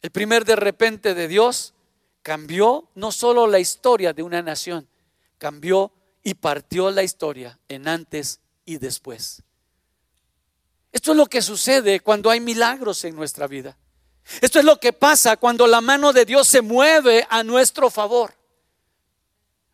El 0.00 0.10
primer 0.10 0.46
de 0.46 0.56
repente 0.56 1.12
de 1.12 1.28
Dios 1.28 1.74
cambió 2.22 2.88
no 2.94 3.12
solo 3.12 3.46
la 3.46 3.58
historia 3.58 4.14
de 4.14 4.22
una 4.22 4.40
nación, 4.40 4.88
cambió 5.36 5.92
y 6.22 6.32
partió 6.32 6.90
la 6.90 7.02
historia 7.02 7.58
en 7.68 7.88
antes 7.88 8.40
y 8.64 8.78
después. 8.78 9.42
Esto 10.92 11.12
es 11.12 11.16
lo 11.16 11.26
que 11.26 11.40
sucede 11.40 12.00
cuando 12.00 12.30
hay 12.30 12.40
milagros 12.40 13.04
en 13.04 13.16
nuestra 13.16 13.46
vida. 13.46 13.76
Esto 14.40 14.58
es 14.58 14.64
lo 14.64 14.78
que 14.78 14.92
pasa 14.92 15.36
cuando 15.36 15.66
la 15.66 15.80
mano 15.80 16.12
de 16.12 16.24
Dios 16.24 16.46
se 16.46 16.62
mueve 16.62 17.26
a 17.28 17.42
nuestro 17.42 17.90
favor. 17.90 18.34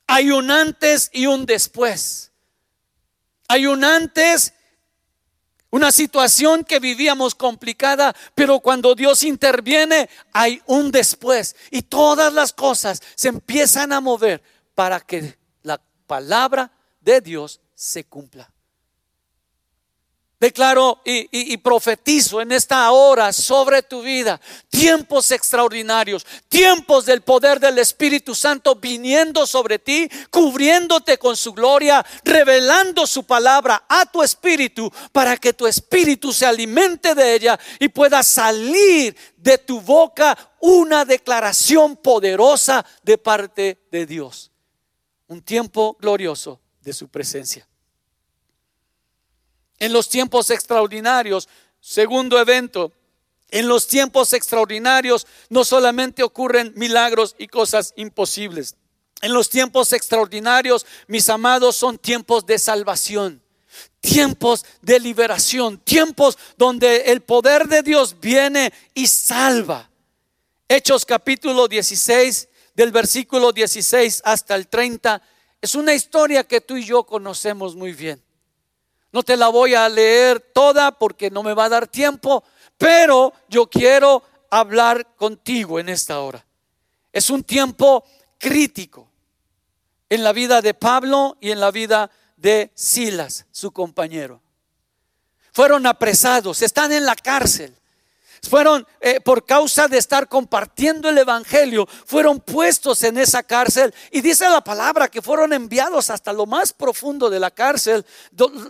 Hay 0.06 0.30
un 0.30 0.50
antes 0.50 1.10
y 1.12 1.26
un 1.26 1.44
después. 1.44 2.32
Hay 3.48 3.66
un 3.66 3.84
antes, 3.84 4.54
una 5.70 5.92
situación 5.92 6.64
que 6.64 6.80
vivíamos 6.80 7.34
complicada, 7.34 8.14
pero 8.34 8.60
cuando 8.60 8.94
Dios 8.94 9.22
interviene, 9.22 10.08
hay 10.32 10.62
un 10.66 10.90
después. 10.90 11.56
Y 11.70 11.82
todas 11.82 12.32
las 12.32 12.52
cosas 12.52 13.02
se 13.14 13.28
empiezan 13.28 13.92
a 13.92 14.00
mover 14.00 14.42
para 14.74 15.00
que 15.00 15.36
la 15.62 15.80
palabra 16.06 16.70
de 17.00 17.20
Dios 17.20 17.60
se 17.74 18.04
cumpla. 18.04 18.50
Declaro 20.40 21.00
y, 21.04 21.56
profetizo 21.56 22.40
en 22.40 22.52
esta 22.52 22.88
hora 22.92 23.32
sobre 23.32 23.82
tu 23.82 24.02
vida 24.02 24.40
tiempos 24.68 25.32
extraordinarios, 25.32 26.24
tiempos 26.48 27.06
del 27.06 27.22
poder 27.22 27.58
del 27.58 27.78
Espíritu 27.78 28.36
Santo 28.36 28.76
viniendo 28.76 29.48
sobre 29.48 29.80
ti, 29.80 30.08
cubriéndote 30.30 31.18
con 31.18 31.36
su 31.36 31.52
gloria, 31.52 32.06
revelando 32.22 33.04
su 33.04 33.24
palabra 33.24 33.84
a 33.88 34.06
tu 34.06 34.22
espíritu 34.22 34.88
para 35.10 35.36
que 35.36 35.52
tu 35.52 35.66
espíritu 35.66 36.32
se 36.32 36.46
alimente 36.46 37.16
de 37.16 37.34
ella 37.34 37.58
y 37.80 37.88
pueda 37.88 38.22
salir 38.22 39.16
de 39.36 39.58
tu 39.58 39.80
boca 39.80 40.38
una 40.60 41.04
declaración 41.04 41.96
poderosa 41.96 42.86
de 43.02 43.18
parte 43.18 43.88
de 43.90 44.06
Dios. 44.06 44.52
Un 45.26 45.42
tiempo 45.42 45.96
glorioso 46.00 46.60
de 46.80 46.92
su 46.92 47.08
presencia 47.08 47.68
en 49.78 49.92
los 49.92 50.08
tiempos 50.08 50.50
extraordinarios. 50.50 51.48
Segundo 51.80 52.38
evento, 52.38 52.92
en 53.50 53.68
los 53.68 53.86
tiempos 53.86 54.32
extraordinarios 54.32 55.26
no 55.48 55.64
solamente 55.64 56.22
ocurren 56.22 56.72
milagros 56.76 57.34
y 57.38 57.46
cosas 57.48 57.94
imposibles. 57.96 58.76
En 59.20 59.32
los 59.32 59.48
tiempos 59.48 59.92
extraordinarios, 59.92 60.86
mis 61.06 61.28
amados, 61.28 61.76
son 61.76 61.98
tiempos 61.98 62.46
de 62.46 62.58
salvación, 62.58 63.42
tiempos 64.00 64.64
de 64.80 65.00
liberación, 65.00 65.78
tiempos 65.78 66.38
donde 66.56 67.12
el 67.12 67.22
poder 67.22 67.66
de 67.66 67.82
Dios 67.82 68.20
viene 68.20 68.72
y 68.94 69.06
salva. 69.06 69.90
Hechos 70.68 71.04
capítulo 71.04 71.66
16, 71.66 72.48
del 72.74 72.92
versículo 72.92 73.52
16 73.52 74.22
hasta 74.24 74.54
el 74.54 74.68
30, 74.68 75.20
es 75.60 75.74
una 75.74 75.94
historia 75.94 76.44
que 76.44 76.60
tú 76.60 76.76
y 76.76 76.84
yo 76.84 77.04
conocemos 77.04 77.74
muy 77.74 77.92
bien. 77.92 78.22
No 79.12 79.22
te 79.22 79.36
la 79.36 79.48
voy 79.48 79.74
a 79.74 79.88
leer 79.88 80.40
toda 80.40 80.92
porque 80.92 81.30
no 81.30 81.42
me 81.42 81.54
va 81.54 81.64
a 81.64 81.68
dar 81.70 81.86
tiempo, 81.86 82.44
pero 82.76 83.32
yo 83.48 83.66
quiero 83.66 84.22
hablar 84.50 85.14
contigo 85.16 85.80
en 85.80 85.88
esta 85.88 86.20
hora. 86.20 86.44
Es 87.12 87.30
un 87.30 87.42
tiempo 87.42 88.04
crítico 88.38 89.08
en 90.08 90.22
la 90.22 90.32
vida 90.32 90.60
de 90.62 90.74
Pablo 90.74 91.36
y 91.40 91.50
en 91.50 91.60
la 91.60 91.70
vida 91.70 92.10
de 92.36 92.70
Silas, 92.74 93.46
su 93.50 93.72
compañero. 93.72 94.40
Fueron 95.52 95.86
apresados, 95.86 96.62
están 96.62 96.92
en 96.92 97.04
la 97.04 97.16
cárcel. 97.16 97.74
Fueron 98.42 98.86
eh, 99.00 99.20
por 99.20 99.46
causa 99.46 99.88
de 99.88 99.98
estar 99.98 100.28
compartiendo 100.28 101.08
el 101.08 101.18
Evangelio, 101.18 101.86
fueron 102.06 102.40
puestos 102.40 103.02
en 103.02 103.18
esa 103.18 103.42
cárcel. 103.42 103.94
Y 104.10 104.20
dice 104.20 104.48
la 104.48 104.62
palabra 104.62 105.08
que 105.08 105.22
fueron 105.22 105.52
enviados 105.52 106.10
hasta 106.10 106.32
lo 106.32 106.46
más 106.46 106.72
profundo 106.72 107.30
de 107.30 107.40
la 107.40 107.50
cárcel. 107.50 108.04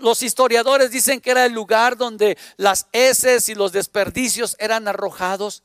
Los 0.01 0.23
historiadores 0.23 0.91
dicen 0.91 1.21
que 1.21 1.31
era 1.31 1.45
el 1.45 1.53
lugar 1.53 1.97
donde 1.97 2.39
las 2.57 2.87
heces 2.93 3.49
y 3.49 3.55
los 3.55 3.73
desperdicios 3.73 4.57
eran 4.59 4.89
arrojados. 4.89 5.63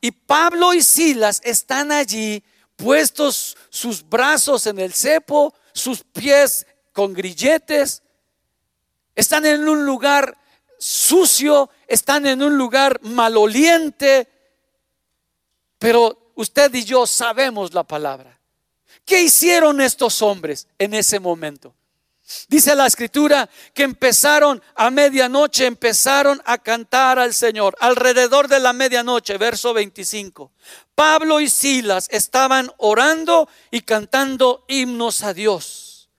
Y 0.00 0.12
Pablo 0.12 0.74
y 0.74 0.82
Silas 0.82 1.40
están 1.44 1.90
allí 1.92 2.42
puestos 2.76 3.56
sus 3.70 4.08
brazos 4.08 4.66
en 4.66 4.78
el 4.78 4.92
cepo, 4.92 5.52
sus 5.72 6.04
pies 6.04 6.66
con 6.92 7.12
grilletes. 7.12 8.02
Están 9.14 9.44
en 9.46 9.68
un 9.68 9.84
lugar 9.84 10.38
sucio, 10.78 11.70
están 11.88 12.26
en 12.26 12.42
un 12.42 12.56
lugar 12.56 13.00
maloliente, 13.02 14.28
pero 15.78 16.32
usted 16.34 16.72
y 16.74 16.84
yo 16.84 17.06
sabemos 17.06 17.74
la 17.74 17.82
palabra. 17.82 18.38
¿Qué 19.04 19.22
hicieron 19.22 19.80
estos 19.80 20.20
hombres 20.20 20.68
en 20.78 20.92
ese 20.92 21.18
momento? 21.18 21.74
Dice 22.46 22.74
la 22.74 22.86
escritura 22.86 23.48
que 23.72 23.84
empezaron 23.84 24.62
a 24.74 24.90
medianoche, 24.90 25.64
empezaron 25.64 26.42
a 26.44 26.58
cantar 26.58 27.18
al 27.18 27.32
Señor. 27.32 27.74
Alrededor 27.80 28.48
de 28.48 28.60
la 28.60 28.74
medianoche, 28.74 29.38
verso 29.38 29.72
25. 29.72 30.52
Pablo 30.94 31.40
y 31.40 31.48
Silas 31.48 32.06
estaban 32.10 32.70
orando 32.76 33.48
y 33.70 33.80
cantando 33.80 34.66
himnos 34.68 35.22
a 35.22 35.32
Dios. 35.32 36.10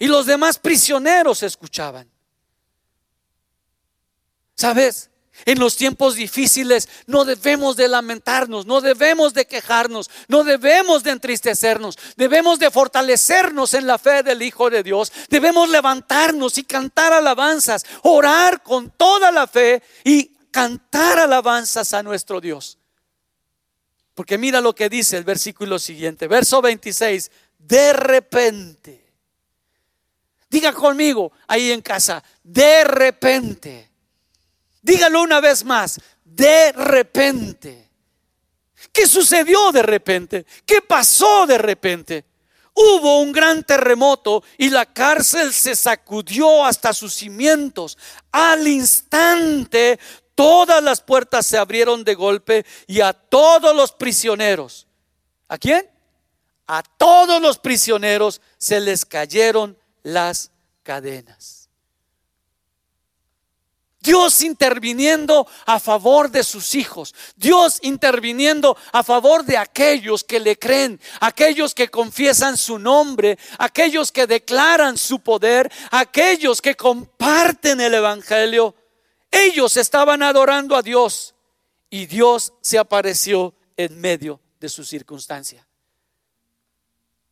Y 0.00 0.08
los 0.08 0.26
demás 0.26 0.58
prisioneros 0.58 1.44
escuchaban. 1.44 2.10
¿Sabes? 4.56 5.10
En 5.44 5.58
los 5.58 5.76
tiempos 5.76 6.14
difíciles 6.14 6.88
no 7.06 7.26
debemos 7.26 7.76
de 7.76 7.88
lamentarnos, 7.88 8.64
no 8.64 8.80
debemos 8.80 9.34
de 9.34 9.46
quejarnos, 9.46 10.10
no 10.28 10.44
debemos 10.44 11.02
de 11.02 11.10
entristecernos, 11.10 11.98
debemos 12.16 12.58
de 12.58 12.70
fortalecernos 12.70 13.74
en 13.74 13.86
la 13.86 13.98
fe 13.98 14.22
del 14.22 14.40
Hijo 14.40 14.70
de 14.70 14.82
Dios, 14.82 15.12
debemos 15.28 15.68
levantarnos 15.68 16.56
y 16.56 16.64
cantar 16.64 17.12
alabanzas, 17.12 17.84
orar 18.02 18.62
con 18.62 18.90
toda 18.90 19.30
la 19.30 19.46
fe 19.46 19.82
y 20.04 20.30
cantar 20.50 21.18
alabanzas 21.18 21.92
a 21.92 22.02
nuestro 22.02 22.40
Dios. 22.40 22.78
Porque 24.14 24.38
mira 24.38 24.62
lo 24.62 24.74
que 24.74 24.88
dice 24.88 25.18
el 25.18 25.24
versículo 25.24 25.78
siguiente, 25.78 26.28
verso 26.28 26.62
26, 26.62 27.30
de 27.58 27.92
repente, 27.92 29.12
diga 30.48 30.72
conmigo 30.72 31.30
ahí 31.46 31.72
en 31.72 31.82
casa, 31.82 32.24
de 32.42 32.84
repente 32.84 33.95
Dígalo 34.86 35.20
una 35.20 35.40
vez 35.40 35.64
más, 35.64 36.00
de 36.24 36.70
repente. 36.70 37.90
¿Qué 38.92 39.08
sucedió 39.08 39.72
de 39.72 39.82
repente? 39.82 40.46
¿Qué 40.64 40.80
pasó 40.80 41.44
de 41.44 41.58
repente? 41.58 42.24
Hubo 42.72 43.20
un 43.20 43.32
gran 43.32 43.64
terremoto 43.64 44.44
y 44.56 44.70
la 44.70 44.86
cárcel 44.86 45.52
se 45.52 45.74
sacudió 45.74 46.64
hasta 46.64 46.92
sus 46.92 47.14
cimientos. 47.14 47.98
Al 48.30 48.68
instante 48.68 49.98
todas 50.36 50.80
las 50.80 51.00
puertas 51.00 51.46
se 51.46 51.58
abrieron 51.58 52.04
de 52.04 52.14
golpe 52.14 52.64
y 52.86 53.00
a 53.00 53.12
todos 53.12 53.74
los 53.74 53.90
prisioneros. 53.90 54.86
¿A 55.48 55.58
quién? 55.58 55.90
A 56.68 56.84
todos 56.84 57.42
los 57.42 57.58
prisioneros 57.58 58.40
se 58.56 58.78
les 58.78 59.04
cayeron 59.04 59.76
las 60.04 60.52
cadenas. 60.84 61.55
Dios 64.06 64.40
interviniendo 64.42 65.48
a 65.66 65.80
favor 65.80 66.30
de 66.30 66.44
sus 66.44 66.76
hijos. 66.76 67.12
Dios 67.34 67.80
interviniendo 67.82 68.76
a 68.92 69.02
favor 69.02 69.44
de 69.44 69.58
aquellos 69.58 70.22
que 70.22 70.38
le 70.38 70.56
creen, 70.56 71.00
aquellos 71.18 71.74
que 71.74 71.88
confiesan 71.88 72.56
su 72.56 72.78
nombre, 72.78 73.36
aquellos 73.58 74.12
que 74.12 74.28
declaran 74.28 74.96
su 74.96 75.18
poder, 75.18 75.72
aquellos 75.90 76.62
que 76.62 76.76
comparten 76.76 77.80
el 77.80 77.94
Evangelio. 77.94 78.76
Ellos 79.32 79.76
estaban 79.76 80.22
adorando 80.22 80.76
a 80.76 80.82
Dios 80.82 81.34
y 81.90 82.06
Dios 82.06 82.52
se 82.60 82.78
apareció 82.78 83.54
en 83.76 84.00
medio 84.00 84.40
de 84.60 84.68
su 84.68 84.84
circunstancia. 84.84 85.65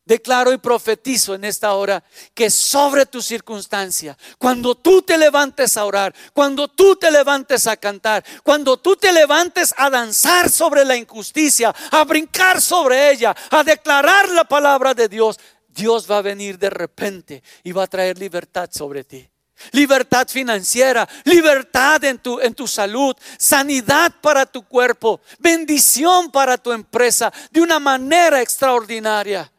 Declaro 0.05 0.53
y 0.53 0.59
profetizo 0.59 1.33
en 1.33 1.45
esta 1.45 1.73
hora 1.73 2.03
que 2.35 2.51
sobre 2.51 3.07
tu 3.07 3.23
circunstancia, 3.23 4.15
cuando 4.37 4.75
tú 4.75 5.01
te 5.01 5.17
levantes 5.17 5.77
a 5.77 5.85
orar, 5.85 6.13
cuando 6.31 6.67
tú 6.67 6.95
te 6.95 7.09
levantes 7.09 7.65
a 7.65 7.75
cantar, 7.75 8.23
cuando 8.43 8.77
tú 8.77 8.95
te 8.95 9.11
levantes 9.11 9.73
a 9.75 9.89
danzar 9.89 10.51
sobre 10.51 10.85
la 10.85 10.95
injusticia, 10.95 11.73
a 11.89 12.03
brincar 12.03 12.61
sobre 12.61 13.09
ella, 13.09 13.35
a 13.49 13.63
declarar 13.63 14.29
la 14.29 14.43
palabra 14.43 14.93
de 14.93 15.09
Dios, 15.09 15.39
Dios 15.67 16.09
va 16.09 16.19
a 16.19 16.21
venir 16.21 16.59
de 16.59 16.69
repente 16.69 17.41
y 17.63 17.71
va 17.71 17.83
a 17.83 17.87
traer 17.87 18.19
libertad 18.19 18.69
sobre 18.71 19.03
ti. 19.03 19.27
Libertad 19.71 20.27
financiera, 20.27 21.09
libertad 21.23 22.03
en 22.03 22.19
tu, 22.19 22.39
en 22.39 22.53
tu 22.53 22.67
salud, 22.67 23.15
sanidad 23.39 24.13
para 24.21 24.45
tu 24.45 24.67
cuerpo, 24.67 25.21
bendición 25.39 26.29
para 26.29 26.59
tu 26.59 26.71
empresa 26.71 27.33
de 27.49 27.61
una 27.61 27.79
manera 27.79 28.41
extraordinaria. 28.41 29.51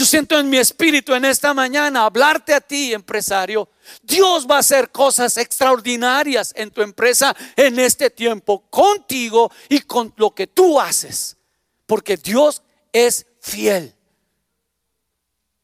Yo 0.00 0.06
siento 0.06 0.38
en 0.38 0.48
mi 0.48 0.56
espíritu 0.56 1.14
en 1.14 1.26
esta 1.26 1.52
mañana 1.52 2.06
hablarte 2.06 2.54
a 2.54 2.60
ti, 2.62 2.94
empresario. 2.94 3.68
Dios 4.02 4.46
va 4.50 4.56
a 4.56 4.60
hacer 4.60 4.90
cosas 4.90 5.36
extraordinarias 5.36 6.54
en 6.56 6.70
tu 6.70 6.80
empresa 6.80 7.36
en 7.54 7.78
este 7.78 8.08
tiempo, 8.08 8.62
contigo 8.70 9.52
y 9.68 9.80
con 9.80 10.14
lo 10.16 10.34
que 10.34 10.46
tú 10.46 10.80
haces. 10.80 11.36
Porque 11.84 12.16
Dios 12.16 12.62
es 12.90 13.26
fiel. 13.42 13.94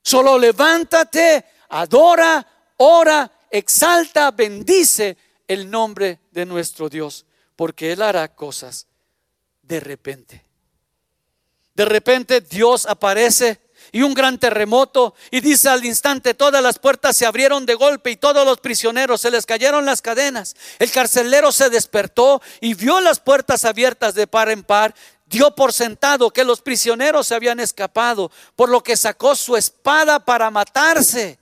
Solo 0.03 0.39
levántate, 0.39 1.43
adora, 1.71 2.47
ora, 2.77 3.33
exalta, 3.51 4.33
bendice 4.33 5.17
el 5.49 5.71
nombre 5.71 6.21
de 6.31 6.45
nuestro 6.45 6.91
Dios, 6.91 7.25
porque 7.57 7.91
Él 7.91 8.03
hará 8.03 8.29
cosas 8.35 8.87
de 9.63 9.81
repente. 9.81 10.45
De 11.75 11.87
repente 11.87 12.43
Dios 12.43 12.85
aparece 12.85 13.66
y 13.97 14.03
un 14.03 14.13
gran 14.13 14.37
terremoto. 14.37 15.15
Y 15.31 15.41
dice 15.41 15.71
al 15.71 15.83
instante, 15.83 16.35
todas 16.35 16.63
las 16.63 16.79
puertas 16.79 17.17
se 17.17 17.25
abrieron 17.25 17.65
de 17.65 17.73
golpe 17.73 18.11
y 18.11 18.17
todos 18.17 18.45
los 18.45 18.61
prisioneros 18.61 19.23
se 19.23 19.31
les 19.31 19.47
cayeron 19.47 19.87
las 19.87 20.03
cadenas. 20.03 20.55
El 20.79 20.91
carcelero 20.91 21.51
se 21.51 21.71
despertó 21.71 22.43
y 22.61 22.75
vio 22.75 23.01
las 23.01 23.21
puertas 23.21 23.65
abiertas 23.65 24.13
de 24.13 24.27
par 24.27 24.51
en 24.51 24.65
par. 24.65 24.95
Dio 25.25 25.55
por 25.55 25.73
sentado 25.73 26.31
que 26.31 26.45
los 26.45 26.61
prisioneros 26.61 27.29
se 27.29 27.37
habían 27.37 27.59
escapado, 27.59 28.31
por 28.55 28.69
lo 28.69 28.83
que 28.83 28.99
sacó 28.99 29.35
su 29.35 29.57
espada 29.57 30.23
para 30.23 30.51
matarse. 30.51 31.39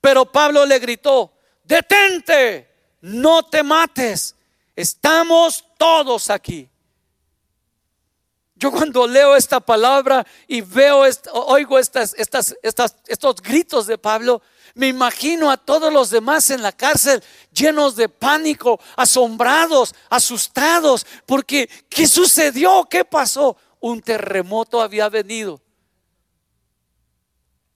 Pero 0.00 0.24
Pablo 0.24 0.64
le 0.64 0.78
gritó, 0.78 1.34
detente, 1.64 2.66
no 3.02 3.42
te 3.42 3.62
mates, 3.62 4.36
estamos 4.74 5.66
todos 5.76 6.30
aquí. 6.30 6.69
Yo 8.60 8.70
cuando 8.70 9.06
leo 9.06 9.36
esta 9.36 9.58
palabra 9.58 10.26
y 10.46 10.60
veo, 10.60 11.02
oigo 11.32 11.78
estas, 11.78 12.14
estas, 12.18 12.54
estas, 12.62 12.94
estos 13.06 13.36
gritos 13.36 13.86
de 13.86 13.96
Pablo, 13.96 14.42
me 14.74 14.86
imagino 14.86 15.50
a 15.50 15.56
todos 15.56 15.90
los 15.90 16.10
demás 16.10 16.50
en 16.50 16.60
la 16.60 16.70
cárcel 16.70 17.24
llenos 17.54 17.96
de 17.96 18.10
pánico, 18.10 18.78
asombrados, 18.96 19.94
asustados, 20.10 21.06
porque 21.24 21.70
¿qué 21.88 22.06
sucedió? 22.06 22.86
¿Qué 22.90 23.06
pasó? 23.06 23.56
Un 23.80 24.02
terremoto 24.02 24.82
había 24.82 25.08
venido. 25.08 25.62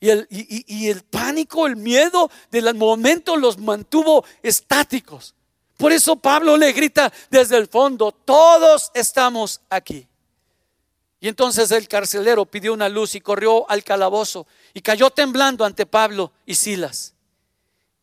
Y 0.01 0.11
el, 0.11 0.27
y 0.29 0.91
el 0.91 1.03
pánico, 1.03 1.67
el 1.67 1.77
miedo 1.77 2.31
del 2.51 2.75
momento 2.75 3.39
los 3.39 3.57
mantuvo 3.57 4.23
estáticos. 4.43 5.35
Por 5.79 5.93
eso 5.93 6.17
Pablo 6.17 6.59
le 6.59 6.73
grita 6.73 7.11
desde 7.31 7.57
el 7.57 7.69
fondo, 7.69 8.13
todos 8.13 8.91
estamos 8.93 9.63
aquí. 9.71 10.07
Y 11.25 11.29
entonces 11.29 11.71
el 11.71 11.89
carcelero 11.89 12.45
pidió 12.45 12.75
una 12.75 12.91
luz 12.91 13.15
y 13.15 13.21
corrió 13.23 13.65
al 13.71 13.83
calabozo 13.83 14.47
y 14.75 14.83
cayó 14.83 15.09
temblando 15.09 15.65
ante 15.65 15.87
Pablo 15.87 16.33
y 16.45 16.55
Silas. 16.55 17.15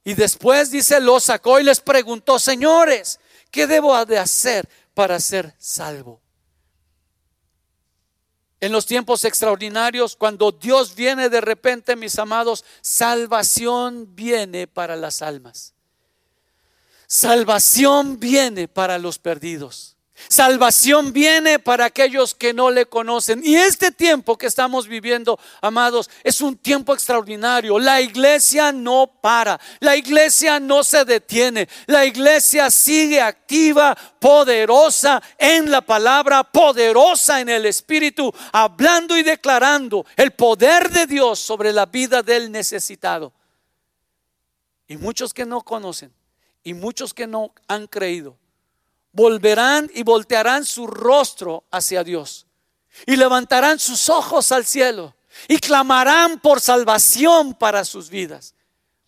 Y 0.04 0.16
después, 0.16 0.72
dice, 0.72 1.00
lo 1.00 1.20
sacó 1.20 1.60
y 1.60 1.64
les 1.64 1.82
preguntó, 1.82 2.40
señores, 2.40 3.20
¿qué 3.52 3.68
debo 3.68 4.04
de 4.08 4.18
hacer 4.18 4.68
para 4.96 5.20
ser 5.20 5.54
salvo? 5.60 6.20
En 8.60 8.72
los 8.72 8.88
tiempos 8.88 9.24
extraordinarios, 9.24 10.16
cuando 10.16 10.52
Dios 10.52 10.96
viene 10.96 11.30
de 11.30 11.42
repente, 11.42 11.96
mis 11.96 12.18
amados, 12.18 12.66
salvación 12.82 14.16
viene 14.16 14.66
para 14.66 14.96
las 14.96 15.22
almas. 15.22 15.76
Salvación 17.06 18.20
viene 18.20 18.68
para 18.68 18.98
los 18.98 19.20
perdidos. 19.20 19.96
Salvación 20.28 21.14
viene 21.14 21.60
para 21.60 21.86
aquellos 21.86 22.36
que 22.36 22.54
no 22.54 22.72
le 22.72 22.86
conocen. 22.86 23.42
Y 23.44 23.56
este 23.56 23.92
tiempo 23.92 24.38
que 24.38 24.48
estamos 24.48 24.88
viviendo, 24.88 25.40
amados, 25.62 26.10
es 26.24 26.42
un 26.42 26.58
tiempo 26.58 26.94
extraordinario. 26.94 27.80
La 27.80 28.02
iglesia 28.02 28.72
no 28.72 29.12
para, 29.22 29.60
la 29.80 29.96
iglesia 29.96 30.60
no 30.60 30.84
se 30.84 31.06
detiene, 31.06 31.68
la 31.88 32.06
iglesia 32.06 32.70
sigue 32.72 33.22
activa, 33.22 33.98
poderosa 34.20 35.22
en 35.38 35.72
la 35.72 35.82
palabra, 35.82 36.44
poderosa 36.44 37.42
en 37.42 37.50
el 37.50 37.66
Espíritu, 37.66 38.34
hablando 38.52 39.18
y 39.18 39.24
declarando 39.24 40.06
el 40.16 40.32
poder 40.32 40.90
de 40.90 41.08
Dios 41.08 41.40
sobre 41.40 41.74
la 41.74 41.86
vida 41.86 42.22
del 42.22 42.52
necesitado. 42.52 43.34
Y 44.88 44.98
muchos 44.98 45.34
que 45.34 45.46
no 45.46 45.62
conocen 45.62 46.14
y 46.64 46.74
muchos 46.74 47.14
que 47.14 47.28
no 47.28 47.54
han 47.68 47.88
creído 47.88 48.41
volverán 49.12 49.90
y 49.94 50.04
voltearán 50.04 50.66
su 50.66 50.88
rostro 50.88 51.66
hacia 51.72 52.04
Dios 52.04 52.48
y 53.06 53.16
levantarán 53.16 53.80
sus 53.80 54.10
ojos 54.10 54.52
al 54.52 54.66
cielo 54.66 55.16
y 55.48 55.60
clamarán 55.60 56.40
por 56.40 56.60
salvación 56.60 57.54
para 57.54 57.86
sus 57.86 58.10
vidas, 58.10 58.54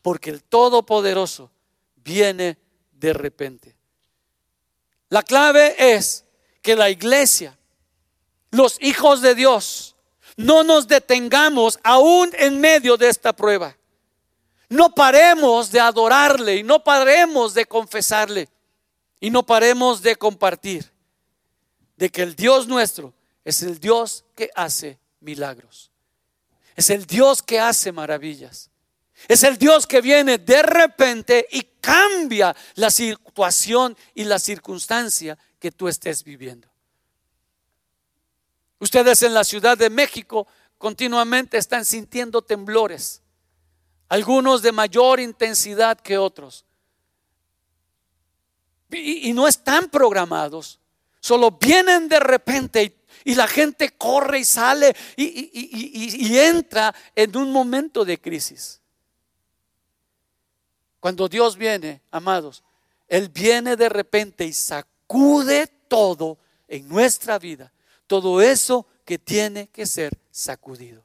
porque 0.02 0.30
el 0.30 0.44
Todopoderoso 0.44 1.52
viene 1.96 2.58
de 2.92 3.14
repente. 3.14 3.76
La 5.10 5.24
clave 5.24 5.76
es 5.78 6.26
que 6.62 6.76
la 6.76 6.90
iglesia, 6.90 7.58
los 8.52 8.78
hijos 8.82 9.22
de 9.22 9.36
Dios, 9.36 9.96
no 10.38 10.64
nos 10.64 10.88
detengamos 10.88 11.80
aún 11.84 12.32
en 12.34 12.60
medio 12.60 12.98
de 12.98 13.10
esta 13.10 13.34
prueba. 13.34 13.78
No 14.70 14.96
paremos 14.96 15.72
de 15.72 15.80
adorarle 15.80 16.58
y 16.58 16.64
no 16.64 16.84
paremos 16.84 17.54
de 17.54 17.66
confesarle. 17.66 18.50
Y 19.24 19.30
no 19.30 19.46
paremos 19.46 20.02
de 20.02 20.18
compartir 20.18 20.92
de 21.96 22.10
que 22.10 22.24
el 22.24 22.36
Dios 22.36 22.68
nuestro 22.68 23.14
es 23.46 23.64
el 23.64 23.80
Dios 23.80 24.26
que 24.36 24.50
hace 24.54 25.00
milagros. 25.22 25.92
Es 26.76 26.90
el 26.90 27.06
Dios 27.06 27.42
que 27.42 27.58
hace 27.58 27.94
maravillas. 27.94 28.70
Es 29.30 29.44
el 29.44 29.58
Dios 29.58 29.88
que 29.88 30.02
viene 30.02 30.40
de 30.40 30.62
repente 30.64 31.48
y 31.54 31.62
cambia 31.80 32.54
la 32.76 32.92
situación 32.92 33.96
y 34.14 34.26
la 34.26 34.40
circunstancia 34.40 35.38
que 35.58 35.72
tú 35.72 35.88
estés 35.88 36.22
viviendo. 36.26 36.68
Ustedes 38.78 39.24
en 39.24 39.34
la 39.34 39.46
Ciudad 39.46 39.78
de 39.78 39.90
México 39.90 40.48
continuamente 40.78 41.58
están 41.58 41.86
sintiendo 41.86 42.42
temblores, 42.42 43.22
algunos 44.10 44.62
de 44.62 44.74
mayor 44.74 45.22
intensidad 45.22 45.98
que 45.98 46.18
otros 46.18 46.66
y, 48.94 49.34
no 49.34 49.48
están 49.48 49.90
programados, 49.90 50.80
solo 51.20 51.52
vienen 51.52 52.08
de 52.08 52.20
repente 52.20 52.98
y, 53.24 53.36
la 53.36 53.48
gente 53.48 53.92
corre 53.92 54.40
y 54.40 54.46
sale 54.46 54.94
y 55.16 56.38
entra 56.38 56.94
en 57.16 57.38
un 57.38 57.52
momento 57.52 58.04
de 58.04 58.20
crisis. 58.20 58.82
Cuando 61.00 61.28
Dios 61.28 61.58
viene, 61.58 62.02
amados, 62.12 62.64
Él 63.10 63.28
viene 63.28 63.76
de 63.76 63.90
repente 63.90 64.46
y 64.46 64.54
sacude 64.54 65.68
todo 65.90 66.38
en 66.68 66.88
nuestra 66.88 67.38
vida, 67.40 67.74
todo 68.08 68.42
eso 68.42 68.88
que 69.04 69.20
tiene 69.20 69.68
que 69.68 69.86
ser 69.86 70.18
sacudido. 70.32 71.04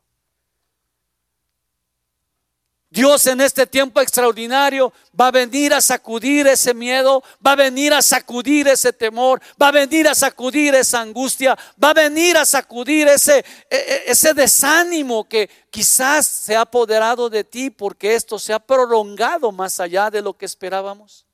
Dios 2.99 3.29
en 3.29 3.41
este 3.41 3.65
tiempo 3.65 4.01
extraordinario 4.01 4.93
va 5.15 5.29
a 5.29 5.31
venir 5.31 5.73
a 5.73 5.81
sacudir 5.81 6.49
ese 6.49 6.75
miedo, 6.75 7.23
va 7.47 7.53
a 7.53 7.55
venir 7.55 7.95
a 7.95 8.03
sacudir 8.03 8.67
ese 8.67 8.93
temor, 8.93 9.41
va 9.63 9.69
a 9.69 9.71
venir 9.71 10.09
a 10.09 10.17
sacudir 10.17 10.75
esa 10.75 11.01
angustia, 11.03 11.57
va 11.81 11.91
a 11.91 11.95
venir 11.95 12.37
a 12.37 12.45
sacudir 12.45 13.07
ese, 13.07 13.39
e, 13.71 13.77
e, 13.77 14.11
ese 14.11 14.35
desánimo 14.35 15.29
que 15.29 15.49
quizás 15.71 16.27
se 16.27 16.57
ha 16.57 16.63
apoderado 16.63 17.31
de 17.31 17.45
ti 17.45 17.71
porque 17.71 18.17
esto 18.17 18.37
se 18.37 18.53
ha 18.53 18.59
prolongado 18.59 19.53
más 19.53 19.79
allá 19.79 20.11
de 20.11 20.21
lo 20.21 20.37
que 20.37 20.47
esperábamos. 20.47 21.25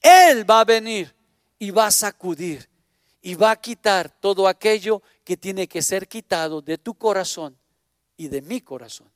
Él 0.00 0.50
va 0.50 0.60
a 0.60 0.64
venir 0.64 1.14
y 1.58 1.72
va 1.72 1.88
a 1.88 1.90
sacudir 1.90 2.66
y 3.20 3.34
va 3.34 3.50
a 3.50 3.60
quitar 3.60 4.08
todo 4.08 4.48
aquello 4.48 5.02
que 5.24 5.36
tiene 5.36 5.68
que 5.68 5.82
ser 5.82 6.08
quitado 6.08 6.62
de 6.62 6.78
tu 6.78 6.94
corazón 6.94 7.54
y 8.16 8.28
de 8.28 8.40
mi 8.40 8.62
corazón. 8.62 9.13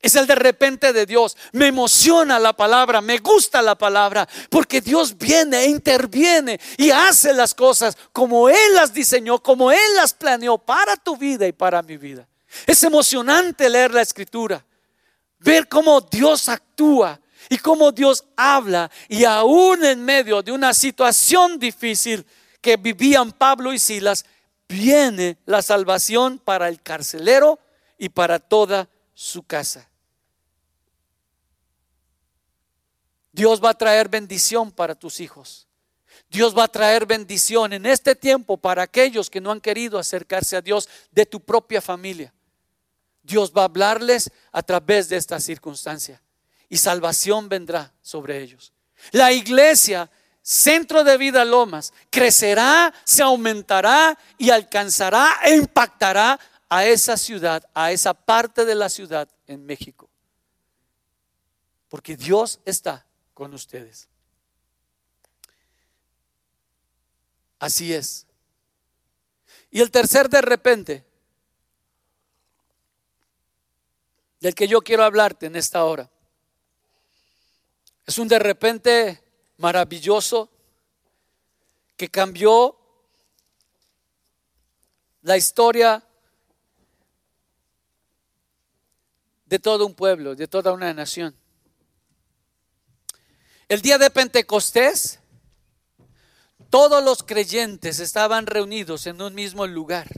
Es 0.00 0.14
el 0.14 0.26
de 0.26 0.34
repente 0.34 0.92
de 0.92 1.06
Dios. 1.06 1.36
Me 1.52 1.68
emociona 1.68 2.38
la 2.38 2.52
palabra, 2.52 3.00
me 3.00 3.18
gusta 3.18 3.62
la 3.62 3.76
palabra, 3.76 4.28
porque 4.50 4.80
Dios 4.80 5.16
viene 5.16 5.64
e 5.64 5.66
interviene 5.66 6.60
y 6.76 6.90
hace 6.90 7.32
las 7.32 7.54
cosas 7.54 7.96
como 8.12 8.48
Él 8.48 8.74
las 8.74 8.92
diseñó, 8.92 9.42
como 9.42 9.72
Él 9.72 9.94
las 9.96 10.14
planeó 10.14 10.58
para 10.58 10.96
tu 10.96 11.16
vida 11.16 11.46
y 11.46 11.52
para 11.52 11.82
mi 11.82 11.96
vida. 11.96 12.28
Es 12.66 12.82
emocionante 12.82 13.68
leer 13.68 13.92
la 13.92 14.02
escritura, 14.02 14.64
ver 15.38 15.68
cómo 15.68 16.00
Dios 16.00 16.48
actúa 16.48 17.20
y 17.48 17.58
cómo 17.58 17.92
Dios 17.92 18.24
habla 18.36 18.90
y 19.08 19.24
aún 19.24 19.84
en 19.84 20.04
medio 20.04 20.42
de 20.42 20.52
una 20.52 20.74
situación 20.74 21.58
difícil 21.58 22.24
que 22.60 22.76
vivían 22.76 23.32
Pablo 23.32 23.72
y 23.72 23.78
Silas, 23.78 24.24
viene 24.68 25.38
la 25.46 25.62
salvación 25.62 26.38
para 26.38 26.68
el 26.68 26.82
carcelero 26.82 27.58
y 27.98 28.08
para 28.08 28.38
toda 28.38 28.88
su 29.16 29.42
casa. 29.42 29.88
Dios 33.32 33.64
va 33.64 33.70
a 33.70 33.74
traer 33.74 34.08
bendición 34.08 34.70
para 34.70 34.94
tus 34.94 35.20
hijos. 35.20 35.66
Dios 36.28 36.56
va 36.56 36.64
a 36.64 36.68
traer 36.68 37.06
bendición 37.06 37.72
en 37.72 37.86
este 37.86 38.14
tiempo 38.14 38.58
para 38.58 38.82
aquellos 38.82 39.30
que 39.30 39.40
no 39.40 39.50
han 39.50 39.60
querido 39.60 39.98
acercarse 39.98 40.56
a 40.56 40.60
Dios 40.60 40.88
de 41.10 41.24
tu 41.24 41.40
propia 41.40 41.80
familia. 41.80 42.32
Dios 43.22 43.52
va 43.56 43.62
a 43.62 43.64
hablarles 43.64 44.30
a 44.52 44.62
través 44.62 45.08
de 45.08 45.16
esta 45.16 45.40
circunstancia 45.40 46.22
y 46.68 46.76
salvación 46.76 47.48
vendrá 47.48 47.92
sobre 48.02 48.42
ellos. 48.42 48.72
La 49.12 49.32
iglesia, 49.32 50.10
centro 50.42 51.04
de 51.04 51.16
vida 51.16 51.44
Lomas, 51.44 51.92
crecerá, 52.10 52.92
se 53.04 53.22
aumentará 53.22 54.16
y 54.36 54.50
alcanzará 54.50 55.38
e 55.44 55.56
impactará 55.56 56.38
a 56.68 56.84
esa 56.86 57.16
ciudad, 57.16 57.68
a 57.74 57.92
esa 57.92 58.14
parte 58.14 58.64
de 58.64 58.74
la 58.74 58.88
ciudad 58.88 59.28
en 59.46 59.64
México. 59.64 60.08
Porque 61.88 62.16
Dios 62.16 62.60
está 62.64 63.06
con 63.34 63.54
ustedes. 63.54 64.08
Así 67.58 67.92
es. 67.92 68.26
Y 69.70 69.80
el 69.80 69.90
tercer 69.90 70.28
de 70.28 70.42
repente, 70.42 71.04
del 74.40 74.54
que 74.54 74.68
yo 74.68 74.80
quiero 74.80 75.04
hablarte 75.04 75.46
en 75.46 75.56
esta 75.56 75.84
hora, 75.84 76.10
es 78.04 78.18
un 78.18 78.28
de 78.28 78.38
repente 78.38 79.22
maravilloso 79.58 80.50
que 81.96 82.08
cambió 82.08 82.76
la 85.22 85.36
historia 85.36 86.06
de 89.46 89.58
todo 89.58 89.86
un 89.86 89.94
pueblo, 89.94 90.34
de 90.34 90.48
toda 90.48 90.72
una 90.72 90.92
nación. 90.92 91.34
El 93.68 93.80
día 93.80 93.98
de 93.98 94.10
Pentecostés, 94.10 95.20
todos 96.70 97.02
los 97.02 97.22
creyentes 97.22 98.00
estaban 98.00 98.46
reunidos 98.46 99.06
en 99.06 99.20
un 99.22 99.34
mismo 99.34 99.66
lugar. 99.66 100.08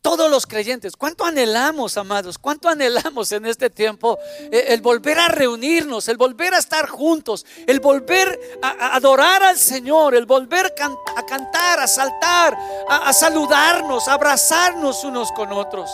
Todos 0.00 0.30
los 0.30 0.46
creyentes, 0.46 0.96
¿cuánto 0.96 1.24
anhelamos, 1.24 1.96
amados? 1.96 2.38
¿Cuánto 2.38 2.68
anhelamos 2.68 3.32
en 3.32 3.46
este 3.46 3.68
tiempo 3.68 4.16
eh, 4.52 4.66
el 4.68 4.80
volver 4.80 5.18
a 5.18 5.28
reunirnos, 5.28 6.08
el 6.08 6.16
volver 6.16 6.54
a 6.54 6.58
estar 6.58 6.88
juntos, 6.88 7.44
el 7.66 7.80
volver 7.80 8.58
a, 8.62 8.94
adorar 8.94 9.42
al 9.42 9.58
Señor, 9.58 10.14
el 10.14 10.26
volver 10.26 10.66
a 10.66 11.26
cantar, 11.26 11.80
a 11.80 11.88
saltar, 11.88 12.56
a 12.88 13.12
saludarnos, 13.12 14.06
a 14.06 14.14
abrazarnos 14.14 15.02
unos 15.02 15.32
con 15.32 15.52
otros? 15.52 15.90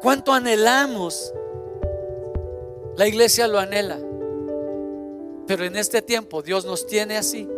¿Cuánto 0.00 0.32
anhelamos? 0.32 1.32
La 2.96 3.08
iglesia 3.08 3.48
lo 3.48 3.58
anhela. 3.58 3.98
Pero 5.46 5.64
en 5.64 5.76
este 5.76 6.02
tiempo 6.02 6.42
Dios 6.42 6.64
nos 6.64 6.86
tiene 6.86 7.16
así. 7.16 7.48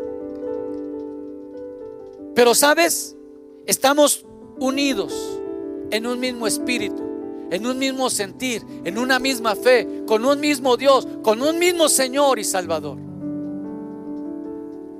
Pero 2.34 2.54
sabes, 2.54 3.16
estamos 3.66 4.24
unidos 4.58 5.12
en 5.90 6.06
un 6.06 6.20
mismo 6.20 6.46
espíritu, 6.46 7.02
en 7.50 7.66
un 7.66 7.78
mismo 7.78 8.08
sentir, 8.08 8.64
en 8.84 8.96
una 8.96 9.18
misma 9.18 9.56
fe, 9.56 10.04
con 10.06 10.24
un 10.24 10.40
mismo 10.40 10.76
Dios, 10.76 11.06
con 11.22 11.42
un 11.42 11.58
mismo 11.58 11.88
Señor 11.88 12.38
y 12.38 12.44
Salvador. 12.44 12.96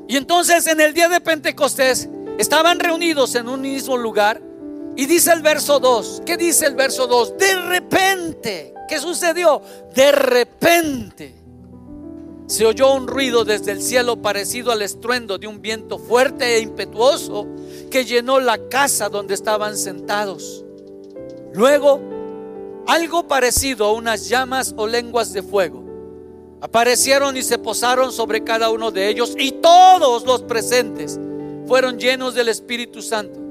Y 0.08 0.16
entonces 0.16 0.66
en 0.66 0.80
el 0.80 0.92
día 0.92 1.08
de 1.08 1.20
Pentecostés 1.20 2.08
estaban 2.38 2.80
reunidos 2.80 3.36
en 3.36 3.48
un 3.48 3.60
mismo 3.60 3.96
lugar 3.96 4.42
y 5.00 5.06
dice 5.06 5.32
el 5.32 5.40
verso 5.40 5.80
2, 5.80 6.24
¿qué 6.26 6.36
dice 6.36 6.66
el 6.66 6.74
verso 6.74 7.06
2? 7.06 7.38
De 7.38 7.56
repente, 7.56 8.74
¿qué 8.86 8.98
sucedió? 8.98 9.62
De 9.94 10.12
repente 10.12 11.34
se 12.46 12.66
oyó 12.66 12.92
un 12.92 13.06
ruido 13.06 13.46
desde 13.46 13.72
el 13.72 13.80
cielo 13.80 14.20
parecido 14.20 14.70
al 14.70 14.82
estruendo 14.82 15.38
de 15.38 15.46
un 15.46 15.62
viento 15.62 15.98
fuerte 15.98 16.56
e 16.56 16.60
impetuoso 16.60 17.46
que 17.90 18.04
llenó 18.04 18.40
la 18.40 18.68
casa 18.68 19.08
donde 19.08 19.32
estaban 19.32 19.78
sentados. 19.78 20.66
Luego, 21.54 22.02
algo 22.86 23.26
parecido 23.26 23.86
a 23.86 23.92
unas 23.92 24.28
llamas 24.28 24.74
o 24.76 24.86
lenguas 24.86 25.32
de 25.32 25.42
fuego 25.42 25.82
aparecieron 26.60 27.38
y 27.38 27.42
se 27.42 27.56
posaron 27.56 28.12
sobre 28.12 28.44
cada 28.44 28.68
uno 28.68 28.90
de 28.90 29.08
ellos 29.08 29.34
y 29.38 29.52
todos 29.52 30.26
los 30.26 30.42
presentes 30.42 31.18
fueron 31.66 31.98
llenos 31.98 32.34
del 32.34 32.50
Espíritu 32.50 33.00
Santo 33.00 33.49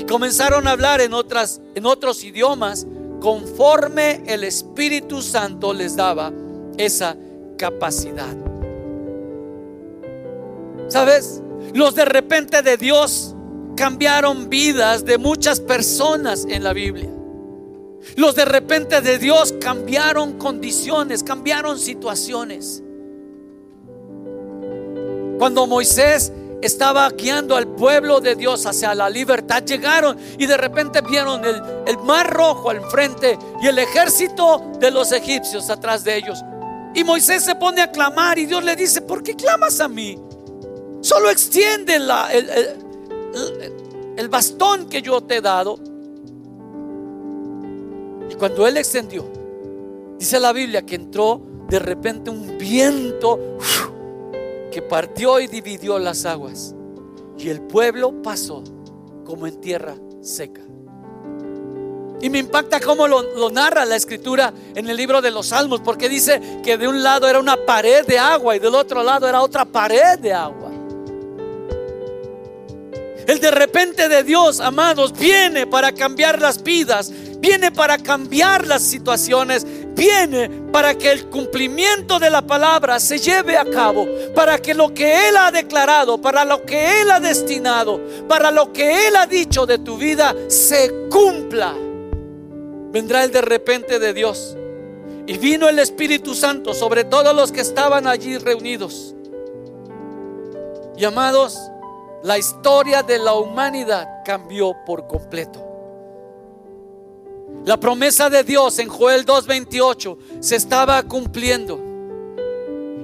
y 0.00 0.04
comenzaron 0.04 0.66
a 0.66 0.70
hablar 0.70 1.02
en 1.02 1.12
otras 1.12 1.60
en 1.74 1.84
otros 1.84 2.24
idiomas 2.24 2.86
conforme 3.20 4.22
el 4.26 4.44
Espíritu 4.44 5.20
Santo 5.20 5.74
les 5.74 5.94
daba 5.94 6.32
esa 6.78 7.18
capacidad. 7.58 8.34
¿Sabes? 10.88 11.42
Los 11.74 11.94
de 11.94 12.06
repente 12.06 12.62
de 12.62 12.78
Dios 12.78 13.34
cambiaron 13.76 14.48
vidas 14.48 15.04
de 15.04 15.18
muchas 15.18 15.60
personas 15.60 16.46
en 16.48 16.64
la 16.64 16.72
Biblia. 16.72 17.10
Los 18.16 18.34
de 18.34 18.46
repente 18.46 19.02
de 19.02 19.18
Dios 19.18 19.52
cambiaron 19.60 20.38
condiciones, 20.38 21.22
cambiaron 21.22 21.78
situaciones. 21.78 22.82
Cuando 25.38 25.66
Moisés 25.66 26.32
estaba 26.62 27.08
guiando 27.10 27.56
al 27.56 27.66
pueblo 27.66 28.20
de 28.20 28.34
Dios 28.34 28.66
hacia 28.66 28.94
la 28.94 29.08
libertad, 29.08 29.62
llegaron 29.64 30.18
y 30.38 30.46
de 30.46 30.56
repente 30.56 31.00
vieron 31.00 31.44
el, 31.44 31.62
el, 31.86 31.98
mar 31.98 32.30
rojo 32.32 32.70
al 32.70 32.82
frente 32.90 33.38
y 33.62 33.66
el 33.66 33.78
ejército 33.78 34.70
de 34.78 34.90
los 34.90 35.12
egipcios 35.12 35.70
atrás 35.70 36.04
de 36.04 36.16
ellos. 36.16 36.42
Y 36.94 37.04
Moisés 37.04 37.44
se 37.44 37.54
pone 37.54 37.80
a 37.80 37.90
clamar 37.90 38.38
y 38.38 38.46
Dios 38.46 38.64
le 38.64 38.76
dice, 38.76 39.00
¿por 39.00 39.22
qué 39.22 39.34
clamas 39.34 39.80
a 39.80 39.88
mí? 39.88 40.18
Solo 41.00 41.30
extiende 41.30 41.98
la, 41.98 42.32
el, 42.32 42.50
el 44.16 44.28
bastón 44.28 44.88
que 44.88 45.00
yo 45.00 45.20
te 45.22 45.36
he 45.36 45.40
dado. 45.40 45.78
Y 48.28 48.34
cuando 48.34 48.66
él 48.66 48.76
extendió, 48.76 49.24
dice 50.18 50.38
la 50.38 50.52
Biblia 50.52 50.82
que 50.82 50.96
entró 50.96 51.40
de 51.68 51.78
repente 51.78 52.30
un 52.30 52.58
viento 52.58 53.56
que 54.70 54.82
partió 54.82 55.40
y 55.40 55.46
dividió 55.46 55.98
las 55.98 56.24
aguas. 56.24 56.74
Y 57.38 57.48
el 57.48 57.60
pueblo 57.60 58.22
pasó 58.22 58.62
como 59.24 59.46
en 59.46 59.60
tierra 59.60 59.96
seca. 60.20 60.60
Y 62.22 62.28
me 62.28 62.38
impacta 62.38 62.80
cómo 62.80 63.08
lo, 63.08 63.50
narra 63.50 63.84
la 63.86 63.96
escritura 63.96 64.52
en 64.74 64.88
el 64.88 64.96
libro 64.96 65.22
de 65.22 65.30
los 65.30 65.46
Salmos, 65.46 65.80
porque 65.80 66.08
dice 66.08 66.60
que 66.62 66.76
de 66.76 66.86
un 66.86 67.02
lado 67.02 67.26
era 67.26 67.40
una 67.40 67.56
pared 67.56 68.04
de 68.06 68.18
agua 68.18 68.56
y 68.56 68.58
del 68.58 68.74
otro 68.74 69.02
lado 69.02 69.26
era 69.26 69.40
otra 69.40 69.64
pared 69.64 70.18
de 70.18 70.32
agua. 70.32 70.70
El 73.26 73.38
de 73.40 73.50
repente 73.50 74.08
de 74.08 74.22
Dios, 74.22 74.60
amados, 74.60 75.12
viene 75.16 75.66
para 75.66 75.92
cambiar 75.92 76.40
las 76.40 76.62
vidas, 76.62 77.12
viene 77.38 77.70
para 77.70 77.96
cambiar 77.96 78.66
las 78.66 78.82
situaciones, 78.82 79.64
viene 79.94 80.48
para 80.72 80.94
que 80.94 81.10
el 81.10 81.26
cumplimiento 81.26 82.18
de 82.18 82.30
la 82.30 82.42
palabra 82.42 82.98
se 83.00 83.18
lleve 83.18 83.56
a 83.56 83.64
cabo, 83.64 84.06
para 84.34 84.58
que 84.58 84.74
lo 84.74 84.92
que 84.94 85.28
Él 85.28 85.36
ha 85.36 85.50
declarado, 85.50 86.20
para 86.20 86.44
lo 86.44 86.64
que 86.64 87.00
Él 87.00 87.10
ha 87.10 87.20
destinado, 87.20 88.00
para 88.28 88.50
lo 88.50 88.72
que 88.72 89.08
Él 89.08 89.16
ha 89.16 89.26
dicho 89.26 89.66
de 89.66 89.78
tu 89.78 89.96
vida, 89.96 90.34
se 90.48 91.08
cumpla. 91.10 91.74
Vendrá 92.92 93.24
el 93.24 93.30
de 93.30 93.42
repente 93.42 93.98
de 93.98 94.12
Dios. 94.12 94.56
Y 95.26 95.38
vino 95.38 95.68
el 95.68 95.78
Espíritu 95.78 96.34
Santo 96.34 96.74
sobre 96.74 97.04
todos 97.04 97.34
los 97.36 97.52
que 97.52 97.60
estaban 97.60 98.06
allí 98.06 98.36
reunidos. 98.38 99.14
Y 100.96 101.04
amados, 101.04 101.58
la 102.22 102.36
historia 102.36 103.02
de 103.02 103.18
la 103.18 103.34
humanidad 103.34 104.22
cambió 104.24 104.76
por 104.84 105.06
completo. 105.06 105.69
La 107.64 107.78
promesa 107.78 108.30
de 108.30 108.42
Dios 108.42 108.78
en 108.78 108.88
Joel 108.88 109.26
2.28 109.26 110.16
se 110.40 110.56
estaba 110.56 111.02
cumpliendo. 111.02 111.80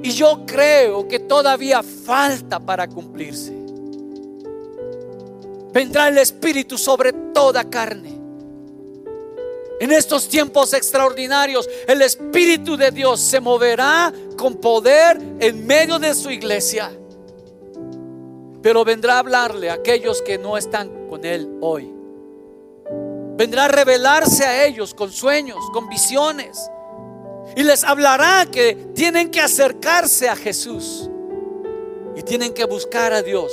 Y 0.03 0.11
yo 0.11 0.45
creo 0.47 1.07
que 1.09 1.19
todavía 1.19 1.83
falta 1.83 2.59
para 2.59 2.89
cumplirse. 2.89 3.53
Vendrá 5.73 6.09
el 6.09 6.19
Espíritu 6.19 6.79
sobre 6.79 7.13
toda 7.13 7.69
carne. 7.69 8.17
En 9.79 9.93
estos 9.93 10.29
tiempos 10.29 10.73
extraordinarios, 10.73 11.69
el 11.87 12.01
Espíritu 12.01 12.79
de 12.79 12.91
Dios 12.91 13.21
se 13.21 13.41
moverá 13.41 14.13
con 14.39 14.55
poder 14.55 15.21
en 15.39 15.67
medio 15.67 15.99
de 15.99 16.15
su 16.15 16.31
iglesia. 16.31 16.91
Pero 18.63 18.85
vendrá 18.85 19.17
a 19.17 19.19
hablarle 19.19 19.69
a 19.69 19.75
aquellos 19.75 20.23
que 20.23 20.39
no 20.39 20.57
están 20.57 21.09
con 21.09 21.25
Él 21.27 21.59
hoy. 21.61 21.96
Vendrá 23.37 23.67
a 23.67 23.69
revelarse 23.69 24.45
a 24.45 24.65
ellos 24.65 24.95
con 24.95 25.13
sueños, 25.13 25.59
con 25.73 25.89
visiones. 25.89 26.71
Y 27.55 27.63
les 27.63 27.85
hablará 27.85 28.47
que 28.51 28.75
tienen 28.95 29.31
que 29.31 29.41
acercarse 29.41 30.29
a 30.29 30.37
Jesús. 30.37 31.11
Y 32.17 32.23
tienen 32.23 32.55
que 32.55 32.65
buscar 32.65 33.13
a 33.13 33.23
Dios 33.23 33.53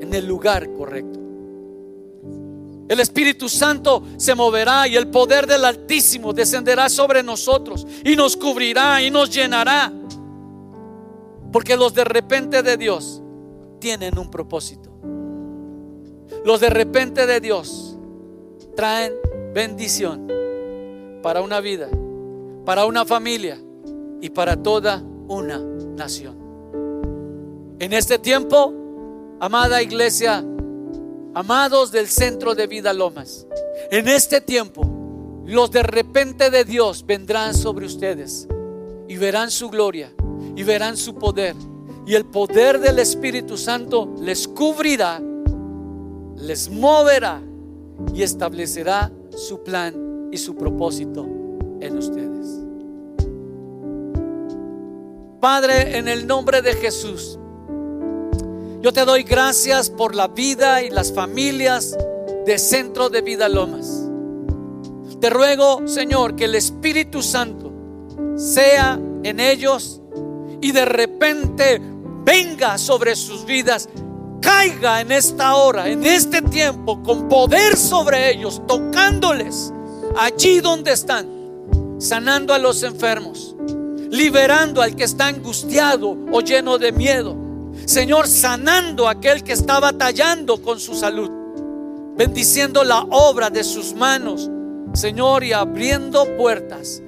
en 0.00 0.12
el 0.12 0.26
lugar 0.26 0.70
correcto. 0.74 1.18
El 2.90 2.98
Espíritu 2.98 3.48
Santo 3.48 4.02
se 4.16 4.34
moverá 4.34 4.88
y 4.88 4.96
el 4.96 5.08
poder 5.08 5.46
del 5.46 5.64
Altísimo 5.64 6.32
descenderá 6.32 6.88
sobre 6.88 7.22
nosotros 7.22 7.86
y 8.04 8.16
nos 8.16 8.36
cubrirá 8.36 9.00
y 9.00 9.10
nos 9.10 9.30
llenará. 9.30 9.92
Porque 11.52 11.76
los 11.76 11.94
de 11.94 12.04
repente 12.04 12.62
de 12.62 12.76
Dios 12.76 13.22
tienen 13.78 14.18
un 14.18 14.30
propósito. 14.30 14.90
Los 16.44 16.60
de 16.60 16.68
repente 16.68 17.26
de 17.26 17.40
Dios 17.40 17.89
traen 18.80 19.12
bendición 19.52 20.26
para 21.22 21.42
una 21.42 21.60
vida, 21.60 21.90
para 22.64 22.86
una 22.86 23.04
familia 23.04 23.60
y 24.22 24.30
para 24.30 24.56
toda 24.56 25.04
una 25.28 25.58
nación. 25.58 26.34
En 27.78 27.92
este 27.92 28.18
tiempo, 28.18 28.72
amada 29.38 29.82
iglesia, 29.82 30.42
amados 31.34 31.92
del 31.92 32.08
centro 32.08 32.54
de 32.54 32.66
vida 32.66 32.94
Lomas, 32.94 33.46
en 33.90 34.08
este 34.08 34.40
tiempo, 34.40 35.42
los 35.44 35.70
de 35.70 35.82
repente 35.82 36.48
de 36.48 36.64
Dios 36.64 37.04
vendrán 37.04 37.52
sobre 37.54 37.84
ustedes 37.84 38.48
y 39.08 39.18
verán 39.18 39.50
su 39.50 39.68
gloria 39.68 40.10
y 40.56 40.62
verán 40.62 40.96
su 40.96 41.16
poder. 41.16 41.54
Y 42.06 42.14
el 42.14 42.24
poder 42.24 42.80
del 42.80 42.98
Espíritu 42.98 43.58
Santo 43.58 44.08
les 44.22 44.48
cubrirá, 44.48 45.20
les 46.38 46.70
moverá 46.70 47.42
y 48.14 48.22
establecerá 48.22 49.10
su 49.36 49.62
plan 49.62 50.28
y 50.32 50.38
su 50.38 50.56
propósito 50.56 51.26
en 51.80 51.96
ustedes. 51.96 52.60
Padre, 55.40 55.96
en 55.96 56.08
el 56.08 56.26
nombre 56.26 56.60
de 56.60 56.74
Jesús, 56.74 57.38
yo 58.82 58.92
te 58.92 59.04
doy 59.04 59.22
gracias 59.22 59.90
por 59.90 60.14
la 60.14 60.28
vida 60.28 60.82
y 60.82 60.90
las 60.90 61.12
familias 61.12 61.96
de 62.46 62.58
Centro 62.58 63.10
de 63.10 63.22
Vida 63.22 63.48
Lomas. 63.48 64.06
Te 65.20 65.28
ruego, 65.28 65.86
Señor, 65.86 66.36
que 66.36 66.46
el 66.46 66.54
Espíritu 66.54 67.22
Santo 67.22 67.72
sea 68.36 68.98
en 69.22 69.38
ellos 69.38 70.00
y 70.62 70.72
de 70.72 70.84
repente 70.84 71.80
venga 72.24 72.78
sobre 72.78 73.16
sus 73.16 73.44
vidas 73.44 73.88
caiga 74.40 75.00
en 75.00 75.12
esta 75.12 75.54
hora, 75.54 75.88
en 75.88 76.04
este 76.04 76.42
tiempo, 76.42 77.02
con 77.02 77.28
poder 77.28 77.76
sobre 77.76 78.30
ellos, 78.32 78.62
tocándoles 78.66 79.72
allí 80.16 80.60
donde 80.60 80.92
están, 80.92 81.26
sanando 81.98 82.52
a 82.54 82.58
los 82.58 82.82
enfermos, 82.82 83.54
liberando 84.10 84.82
al 84.82 84.96
que 84.96 85.04
está 85.04 85.26
angustiado 85.26 86.16
o 86.32 86.40
lleno 86.40 86.78
de 86.78 86.92
miedo. 86.92 87.36
Señor, 87.86 88.26
sanando 88.26 89.08
a 89.08 89.12
aquel 89.12 89.42
que 89.42 89.52
está 89.52 89.80
batallando 89.80 90.60
con 90.62 90.80
su 90.80 90.94
salud, 90.94 91.30
bendiciendo 92.16 92.84
la 92.84 93.00
obra 93.10 93.50
de 93.50 93.64
sus 93.64 93.94
manos, 93.94 94.50
Señor, 94.92 95.44
y 95.44 95.52
abriendo 95.52 96.36
puertas. 96.36 97.02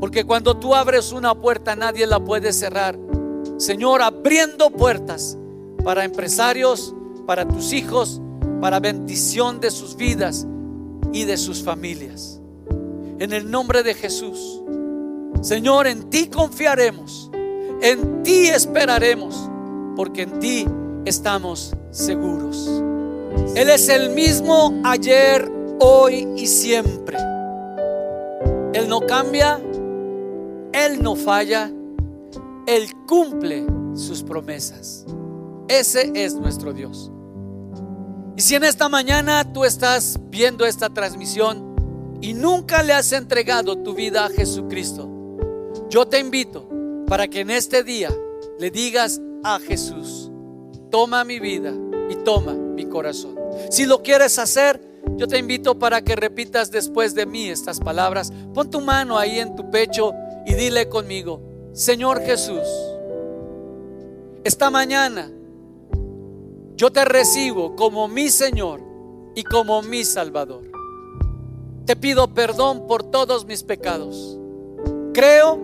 Porque 0.00 0.24
cuando 0.24 0.56
tú 0.56 0.74
abres 0.74 1.12
una 1.12 1.34
puerta 1.34 1.74
nadie 1.74 2.06
la 2.06 2.20
puede 2.20 2.52
cerrar. 2.52 2.98
Señor, 3.56 4.02
abriendo 4.02 4.70
puertas 4.70 5.38
para 5.84 6.04
empresarios, 6.04 6.94
para 7.26 7.46
tus 7.46 7.72
hijos, 7.72 8.20
para 8.60 8.80
bendición 8.80 9.60
de 9.60 9.70
sus 9.70 9.96
vidas 9.96 10.46
y 11.12 11.24
de 11.24 11.36
sus 11.36 11.62
familias. 11.62 12.40
En 13.18 13.32
el 13.32 13.50
nombre 13.50 13.82
de 13.82 13.94
Jesús. 13.94 14.62
Señor, 15.42 15.86
en 15.86 16.08
ti 16.08 16.28
confiaremos, 16.28 17.30
en 17.82 18.22
ti 18.22 18.46
esperaremos, 18.46 19.48
porque 19.94 20.22
en 20.22 20.40
ti 20.40 20.66
estamos 21.04 21.74
seguros. 21.90 22.66
Él 23.54 23.68
es 23.68 23.88
el 23.88 24.10
mismo 24.10 24.80
ayer, 24.84 25.50
hoy 25.80 26.26
y 26.36 26.46
siempre. 26.46 27.18
Él 28.72 28.88
no 28.88 29.00
cambia, 29.00 29.60
Él 30.72 31.00
no 31.00 31.14
falla 31.14 31.70
Él 32.66 32.88
cumple 33.06 33.66
sus 33.94 34.22
promesas. 34.22 35.04
Ese 35.68 36.12
es 36.14 36.34
nuestro 36.34 36.72
Dios. 36.72 37.10
Y 38.36 38.42
si 38.42 38.54
en 38.54 38.64
esta 38.64 38.88
mañana 38.88 39.52
tú 39.52 39.64
estás 39.64 40.18
viendo 40.28 40.66
esta 40.66 40.90
transmisión 40.90 42.18
y 42.20 42.34
nunca 42.34 42.82
le 42.82 42.92
has 42.92 43.12
entregado 43.12 43.78
tu 43.78 43.94
vida 43.94 44.26
a 44.26 44.30
Jesucristo, 44.30 45.08
yo 45.88 46.06
te 46.06 46.18
invito 46.18 46.68
para 47.06 47.28
que 47.28 47.40
en 47.40 47.50
este 47.50 47.84
día 47.84 48.10
le 48.58 48.70
digas 48.70 49.20
a 49.44 49.60
Jesús, 49.60 50.30
toma 50.90 51.24
mi 51.24 51.38
vida 51.38 51.72
y 52.10 52.16
toma 52.16 52.54
mi 52.54 52.86
corazón. 52.86 53.36
Si 53.70 53.86
lo 53.86 54.02
quieres 54.02 54.38
hacer, 54.38 54.80
yo 55.16 55.28
te 55.28 55.38
invito 55.38 55.78
para 55.78 56.02
que 56.02 56.16
repitas 56.16 56.70
después 56.70 57.14
de 57.14 57.26
mí 57.26 57.48
estas 57.48 57.78
palabras. 57.78 58.32
Pon 58.52 58.70
tu 58.70 58.80
mano 58.80 59.16
ahí 59.18 59.38
en 59.38 59.54
tu 59.54 59.70
pecho 59.70 60.12
y 60.46 60.54
dile 60.54 60.88
conmigo, 60.88 61.40
Señor 61.72 62.20
Jesús, 62.22 62.66
esta 64.42 64.70
mañana 64.70 65.30
yo 66.76 66.90
te 66.90 67.04
recibo 67.04 67.76
como 67.76 68.08
mi 68.08 68.28
Señor 68.28 68.80
y 69.34 69.44
como 69.44 69.82
mi 69.82 70.04
Salvador. 70.04 70.70
Te 71.86 71.94
pido 71.96 72.32
perdón 72.34 72.86
por 72.86 73.02
todos 73.04 73.46
mis 73.46 73.62
pecados. 73.62 74.38
Creo 75.12 75.58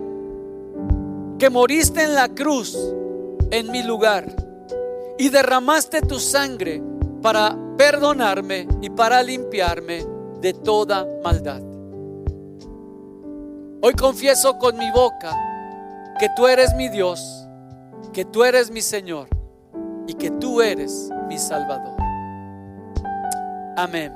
que 1.37 1.49
moriste 1.49 2.03
en 2.03 2.15
la 2.15 2.29
cruz 2.29 2.77
en 3.49 3.71
mi 3.71 3.83
lugar 3.83 4.33
y 5.17 5.29
derramaste 5.29 6.01
tu 6.01 6.19
sangre 6.19 6.81
para 7.21 7.57
perdonarme 7.77 8.67
y 8.81 8.89
para 8.89 9.21
limpiarme 9.21 10.05
de 10.39 10.53
toda 10.53 11.05
maldad. 11.23 11.61
Hoy 13.81 13.93
confieso 13.95 14.57
con 14.59 14.77
mi 14.77 14.89
boca 14.91 15.35
que 16.19 16.27
tú 16.37 16.47
eres 16.47 16.73
mi 16.75 16.87
Dios, 16.87 17.19
que 18.13 18.23
tú 18.23 18.43
eres 18.43 18.71
mi 18.71 18.81
Señor 18.81 19.40
y 20.11 20.13
que 20.13 20.29
tú 20.29 20.61
eres 20.61 21.09
mi 21.29 21.39
Salvador. 21.39 21.95
Amén. 23.77 24.13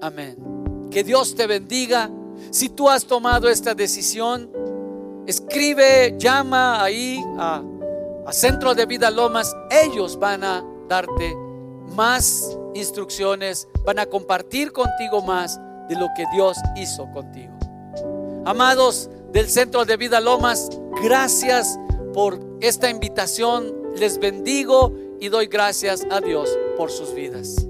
Amén. 0.00 0.88
Que 0.90 1.04
Dios 1.04 1.34
te 1.34 1.46
bendiga. 1.46 2.10
Si 2.50 2.70
tú 2.70 2.88
has 2.88 3.04
tomado 3.04 3.50
esta 3.50 3.74
decisión, 3.74 4.50
escribe, 5.26 6.16
llama 6.18 6.82
ahí 6.82 7.22
a, 7.38 7.62
a 8.26 8.32
Centro 8.32 8.74
de 8.74 8.86
Vida 8.86 9.10
Lomas. 9.10 9.54
Ellos 9.70 10.18
van 10.18 10.42
a 10.42 10.64
darte 10.88 11.36
más 11.94 12.56
instrucciones, 12.74 13.68
van 13.84 13.98
a 13.98 14.06
compartir 14.06 14.72
contigo 14.72 15.20
más 15.20 15.60
de 15.90 15.96
lo 15.96 16.08
que 16.16 16.24
Dios 16.32 16.56
hizo 16.74 17.06
contigo. 17.12 17.52
Amados 18.46 19.10
del 19.30 19.46
Centro 19.50 19.84
de 19.84 19.98
Vida 19.98 20.20
Lomas, 20.20 20.70
gracias 21.02 21.78
por 22.12 22.40
esta 22.60 22.90
invitación. 22.90 23.74
Les 23.96 24.18
bendigo 24.18 24.92
y 25.20 25.28
doy 25.28 25.46
gracias 25.46 26.06
a 26.10 26.20
Dios 26.20 26.56
por 26.76 26.90
sus 26.90 27.14
vidas. 27.14 27.69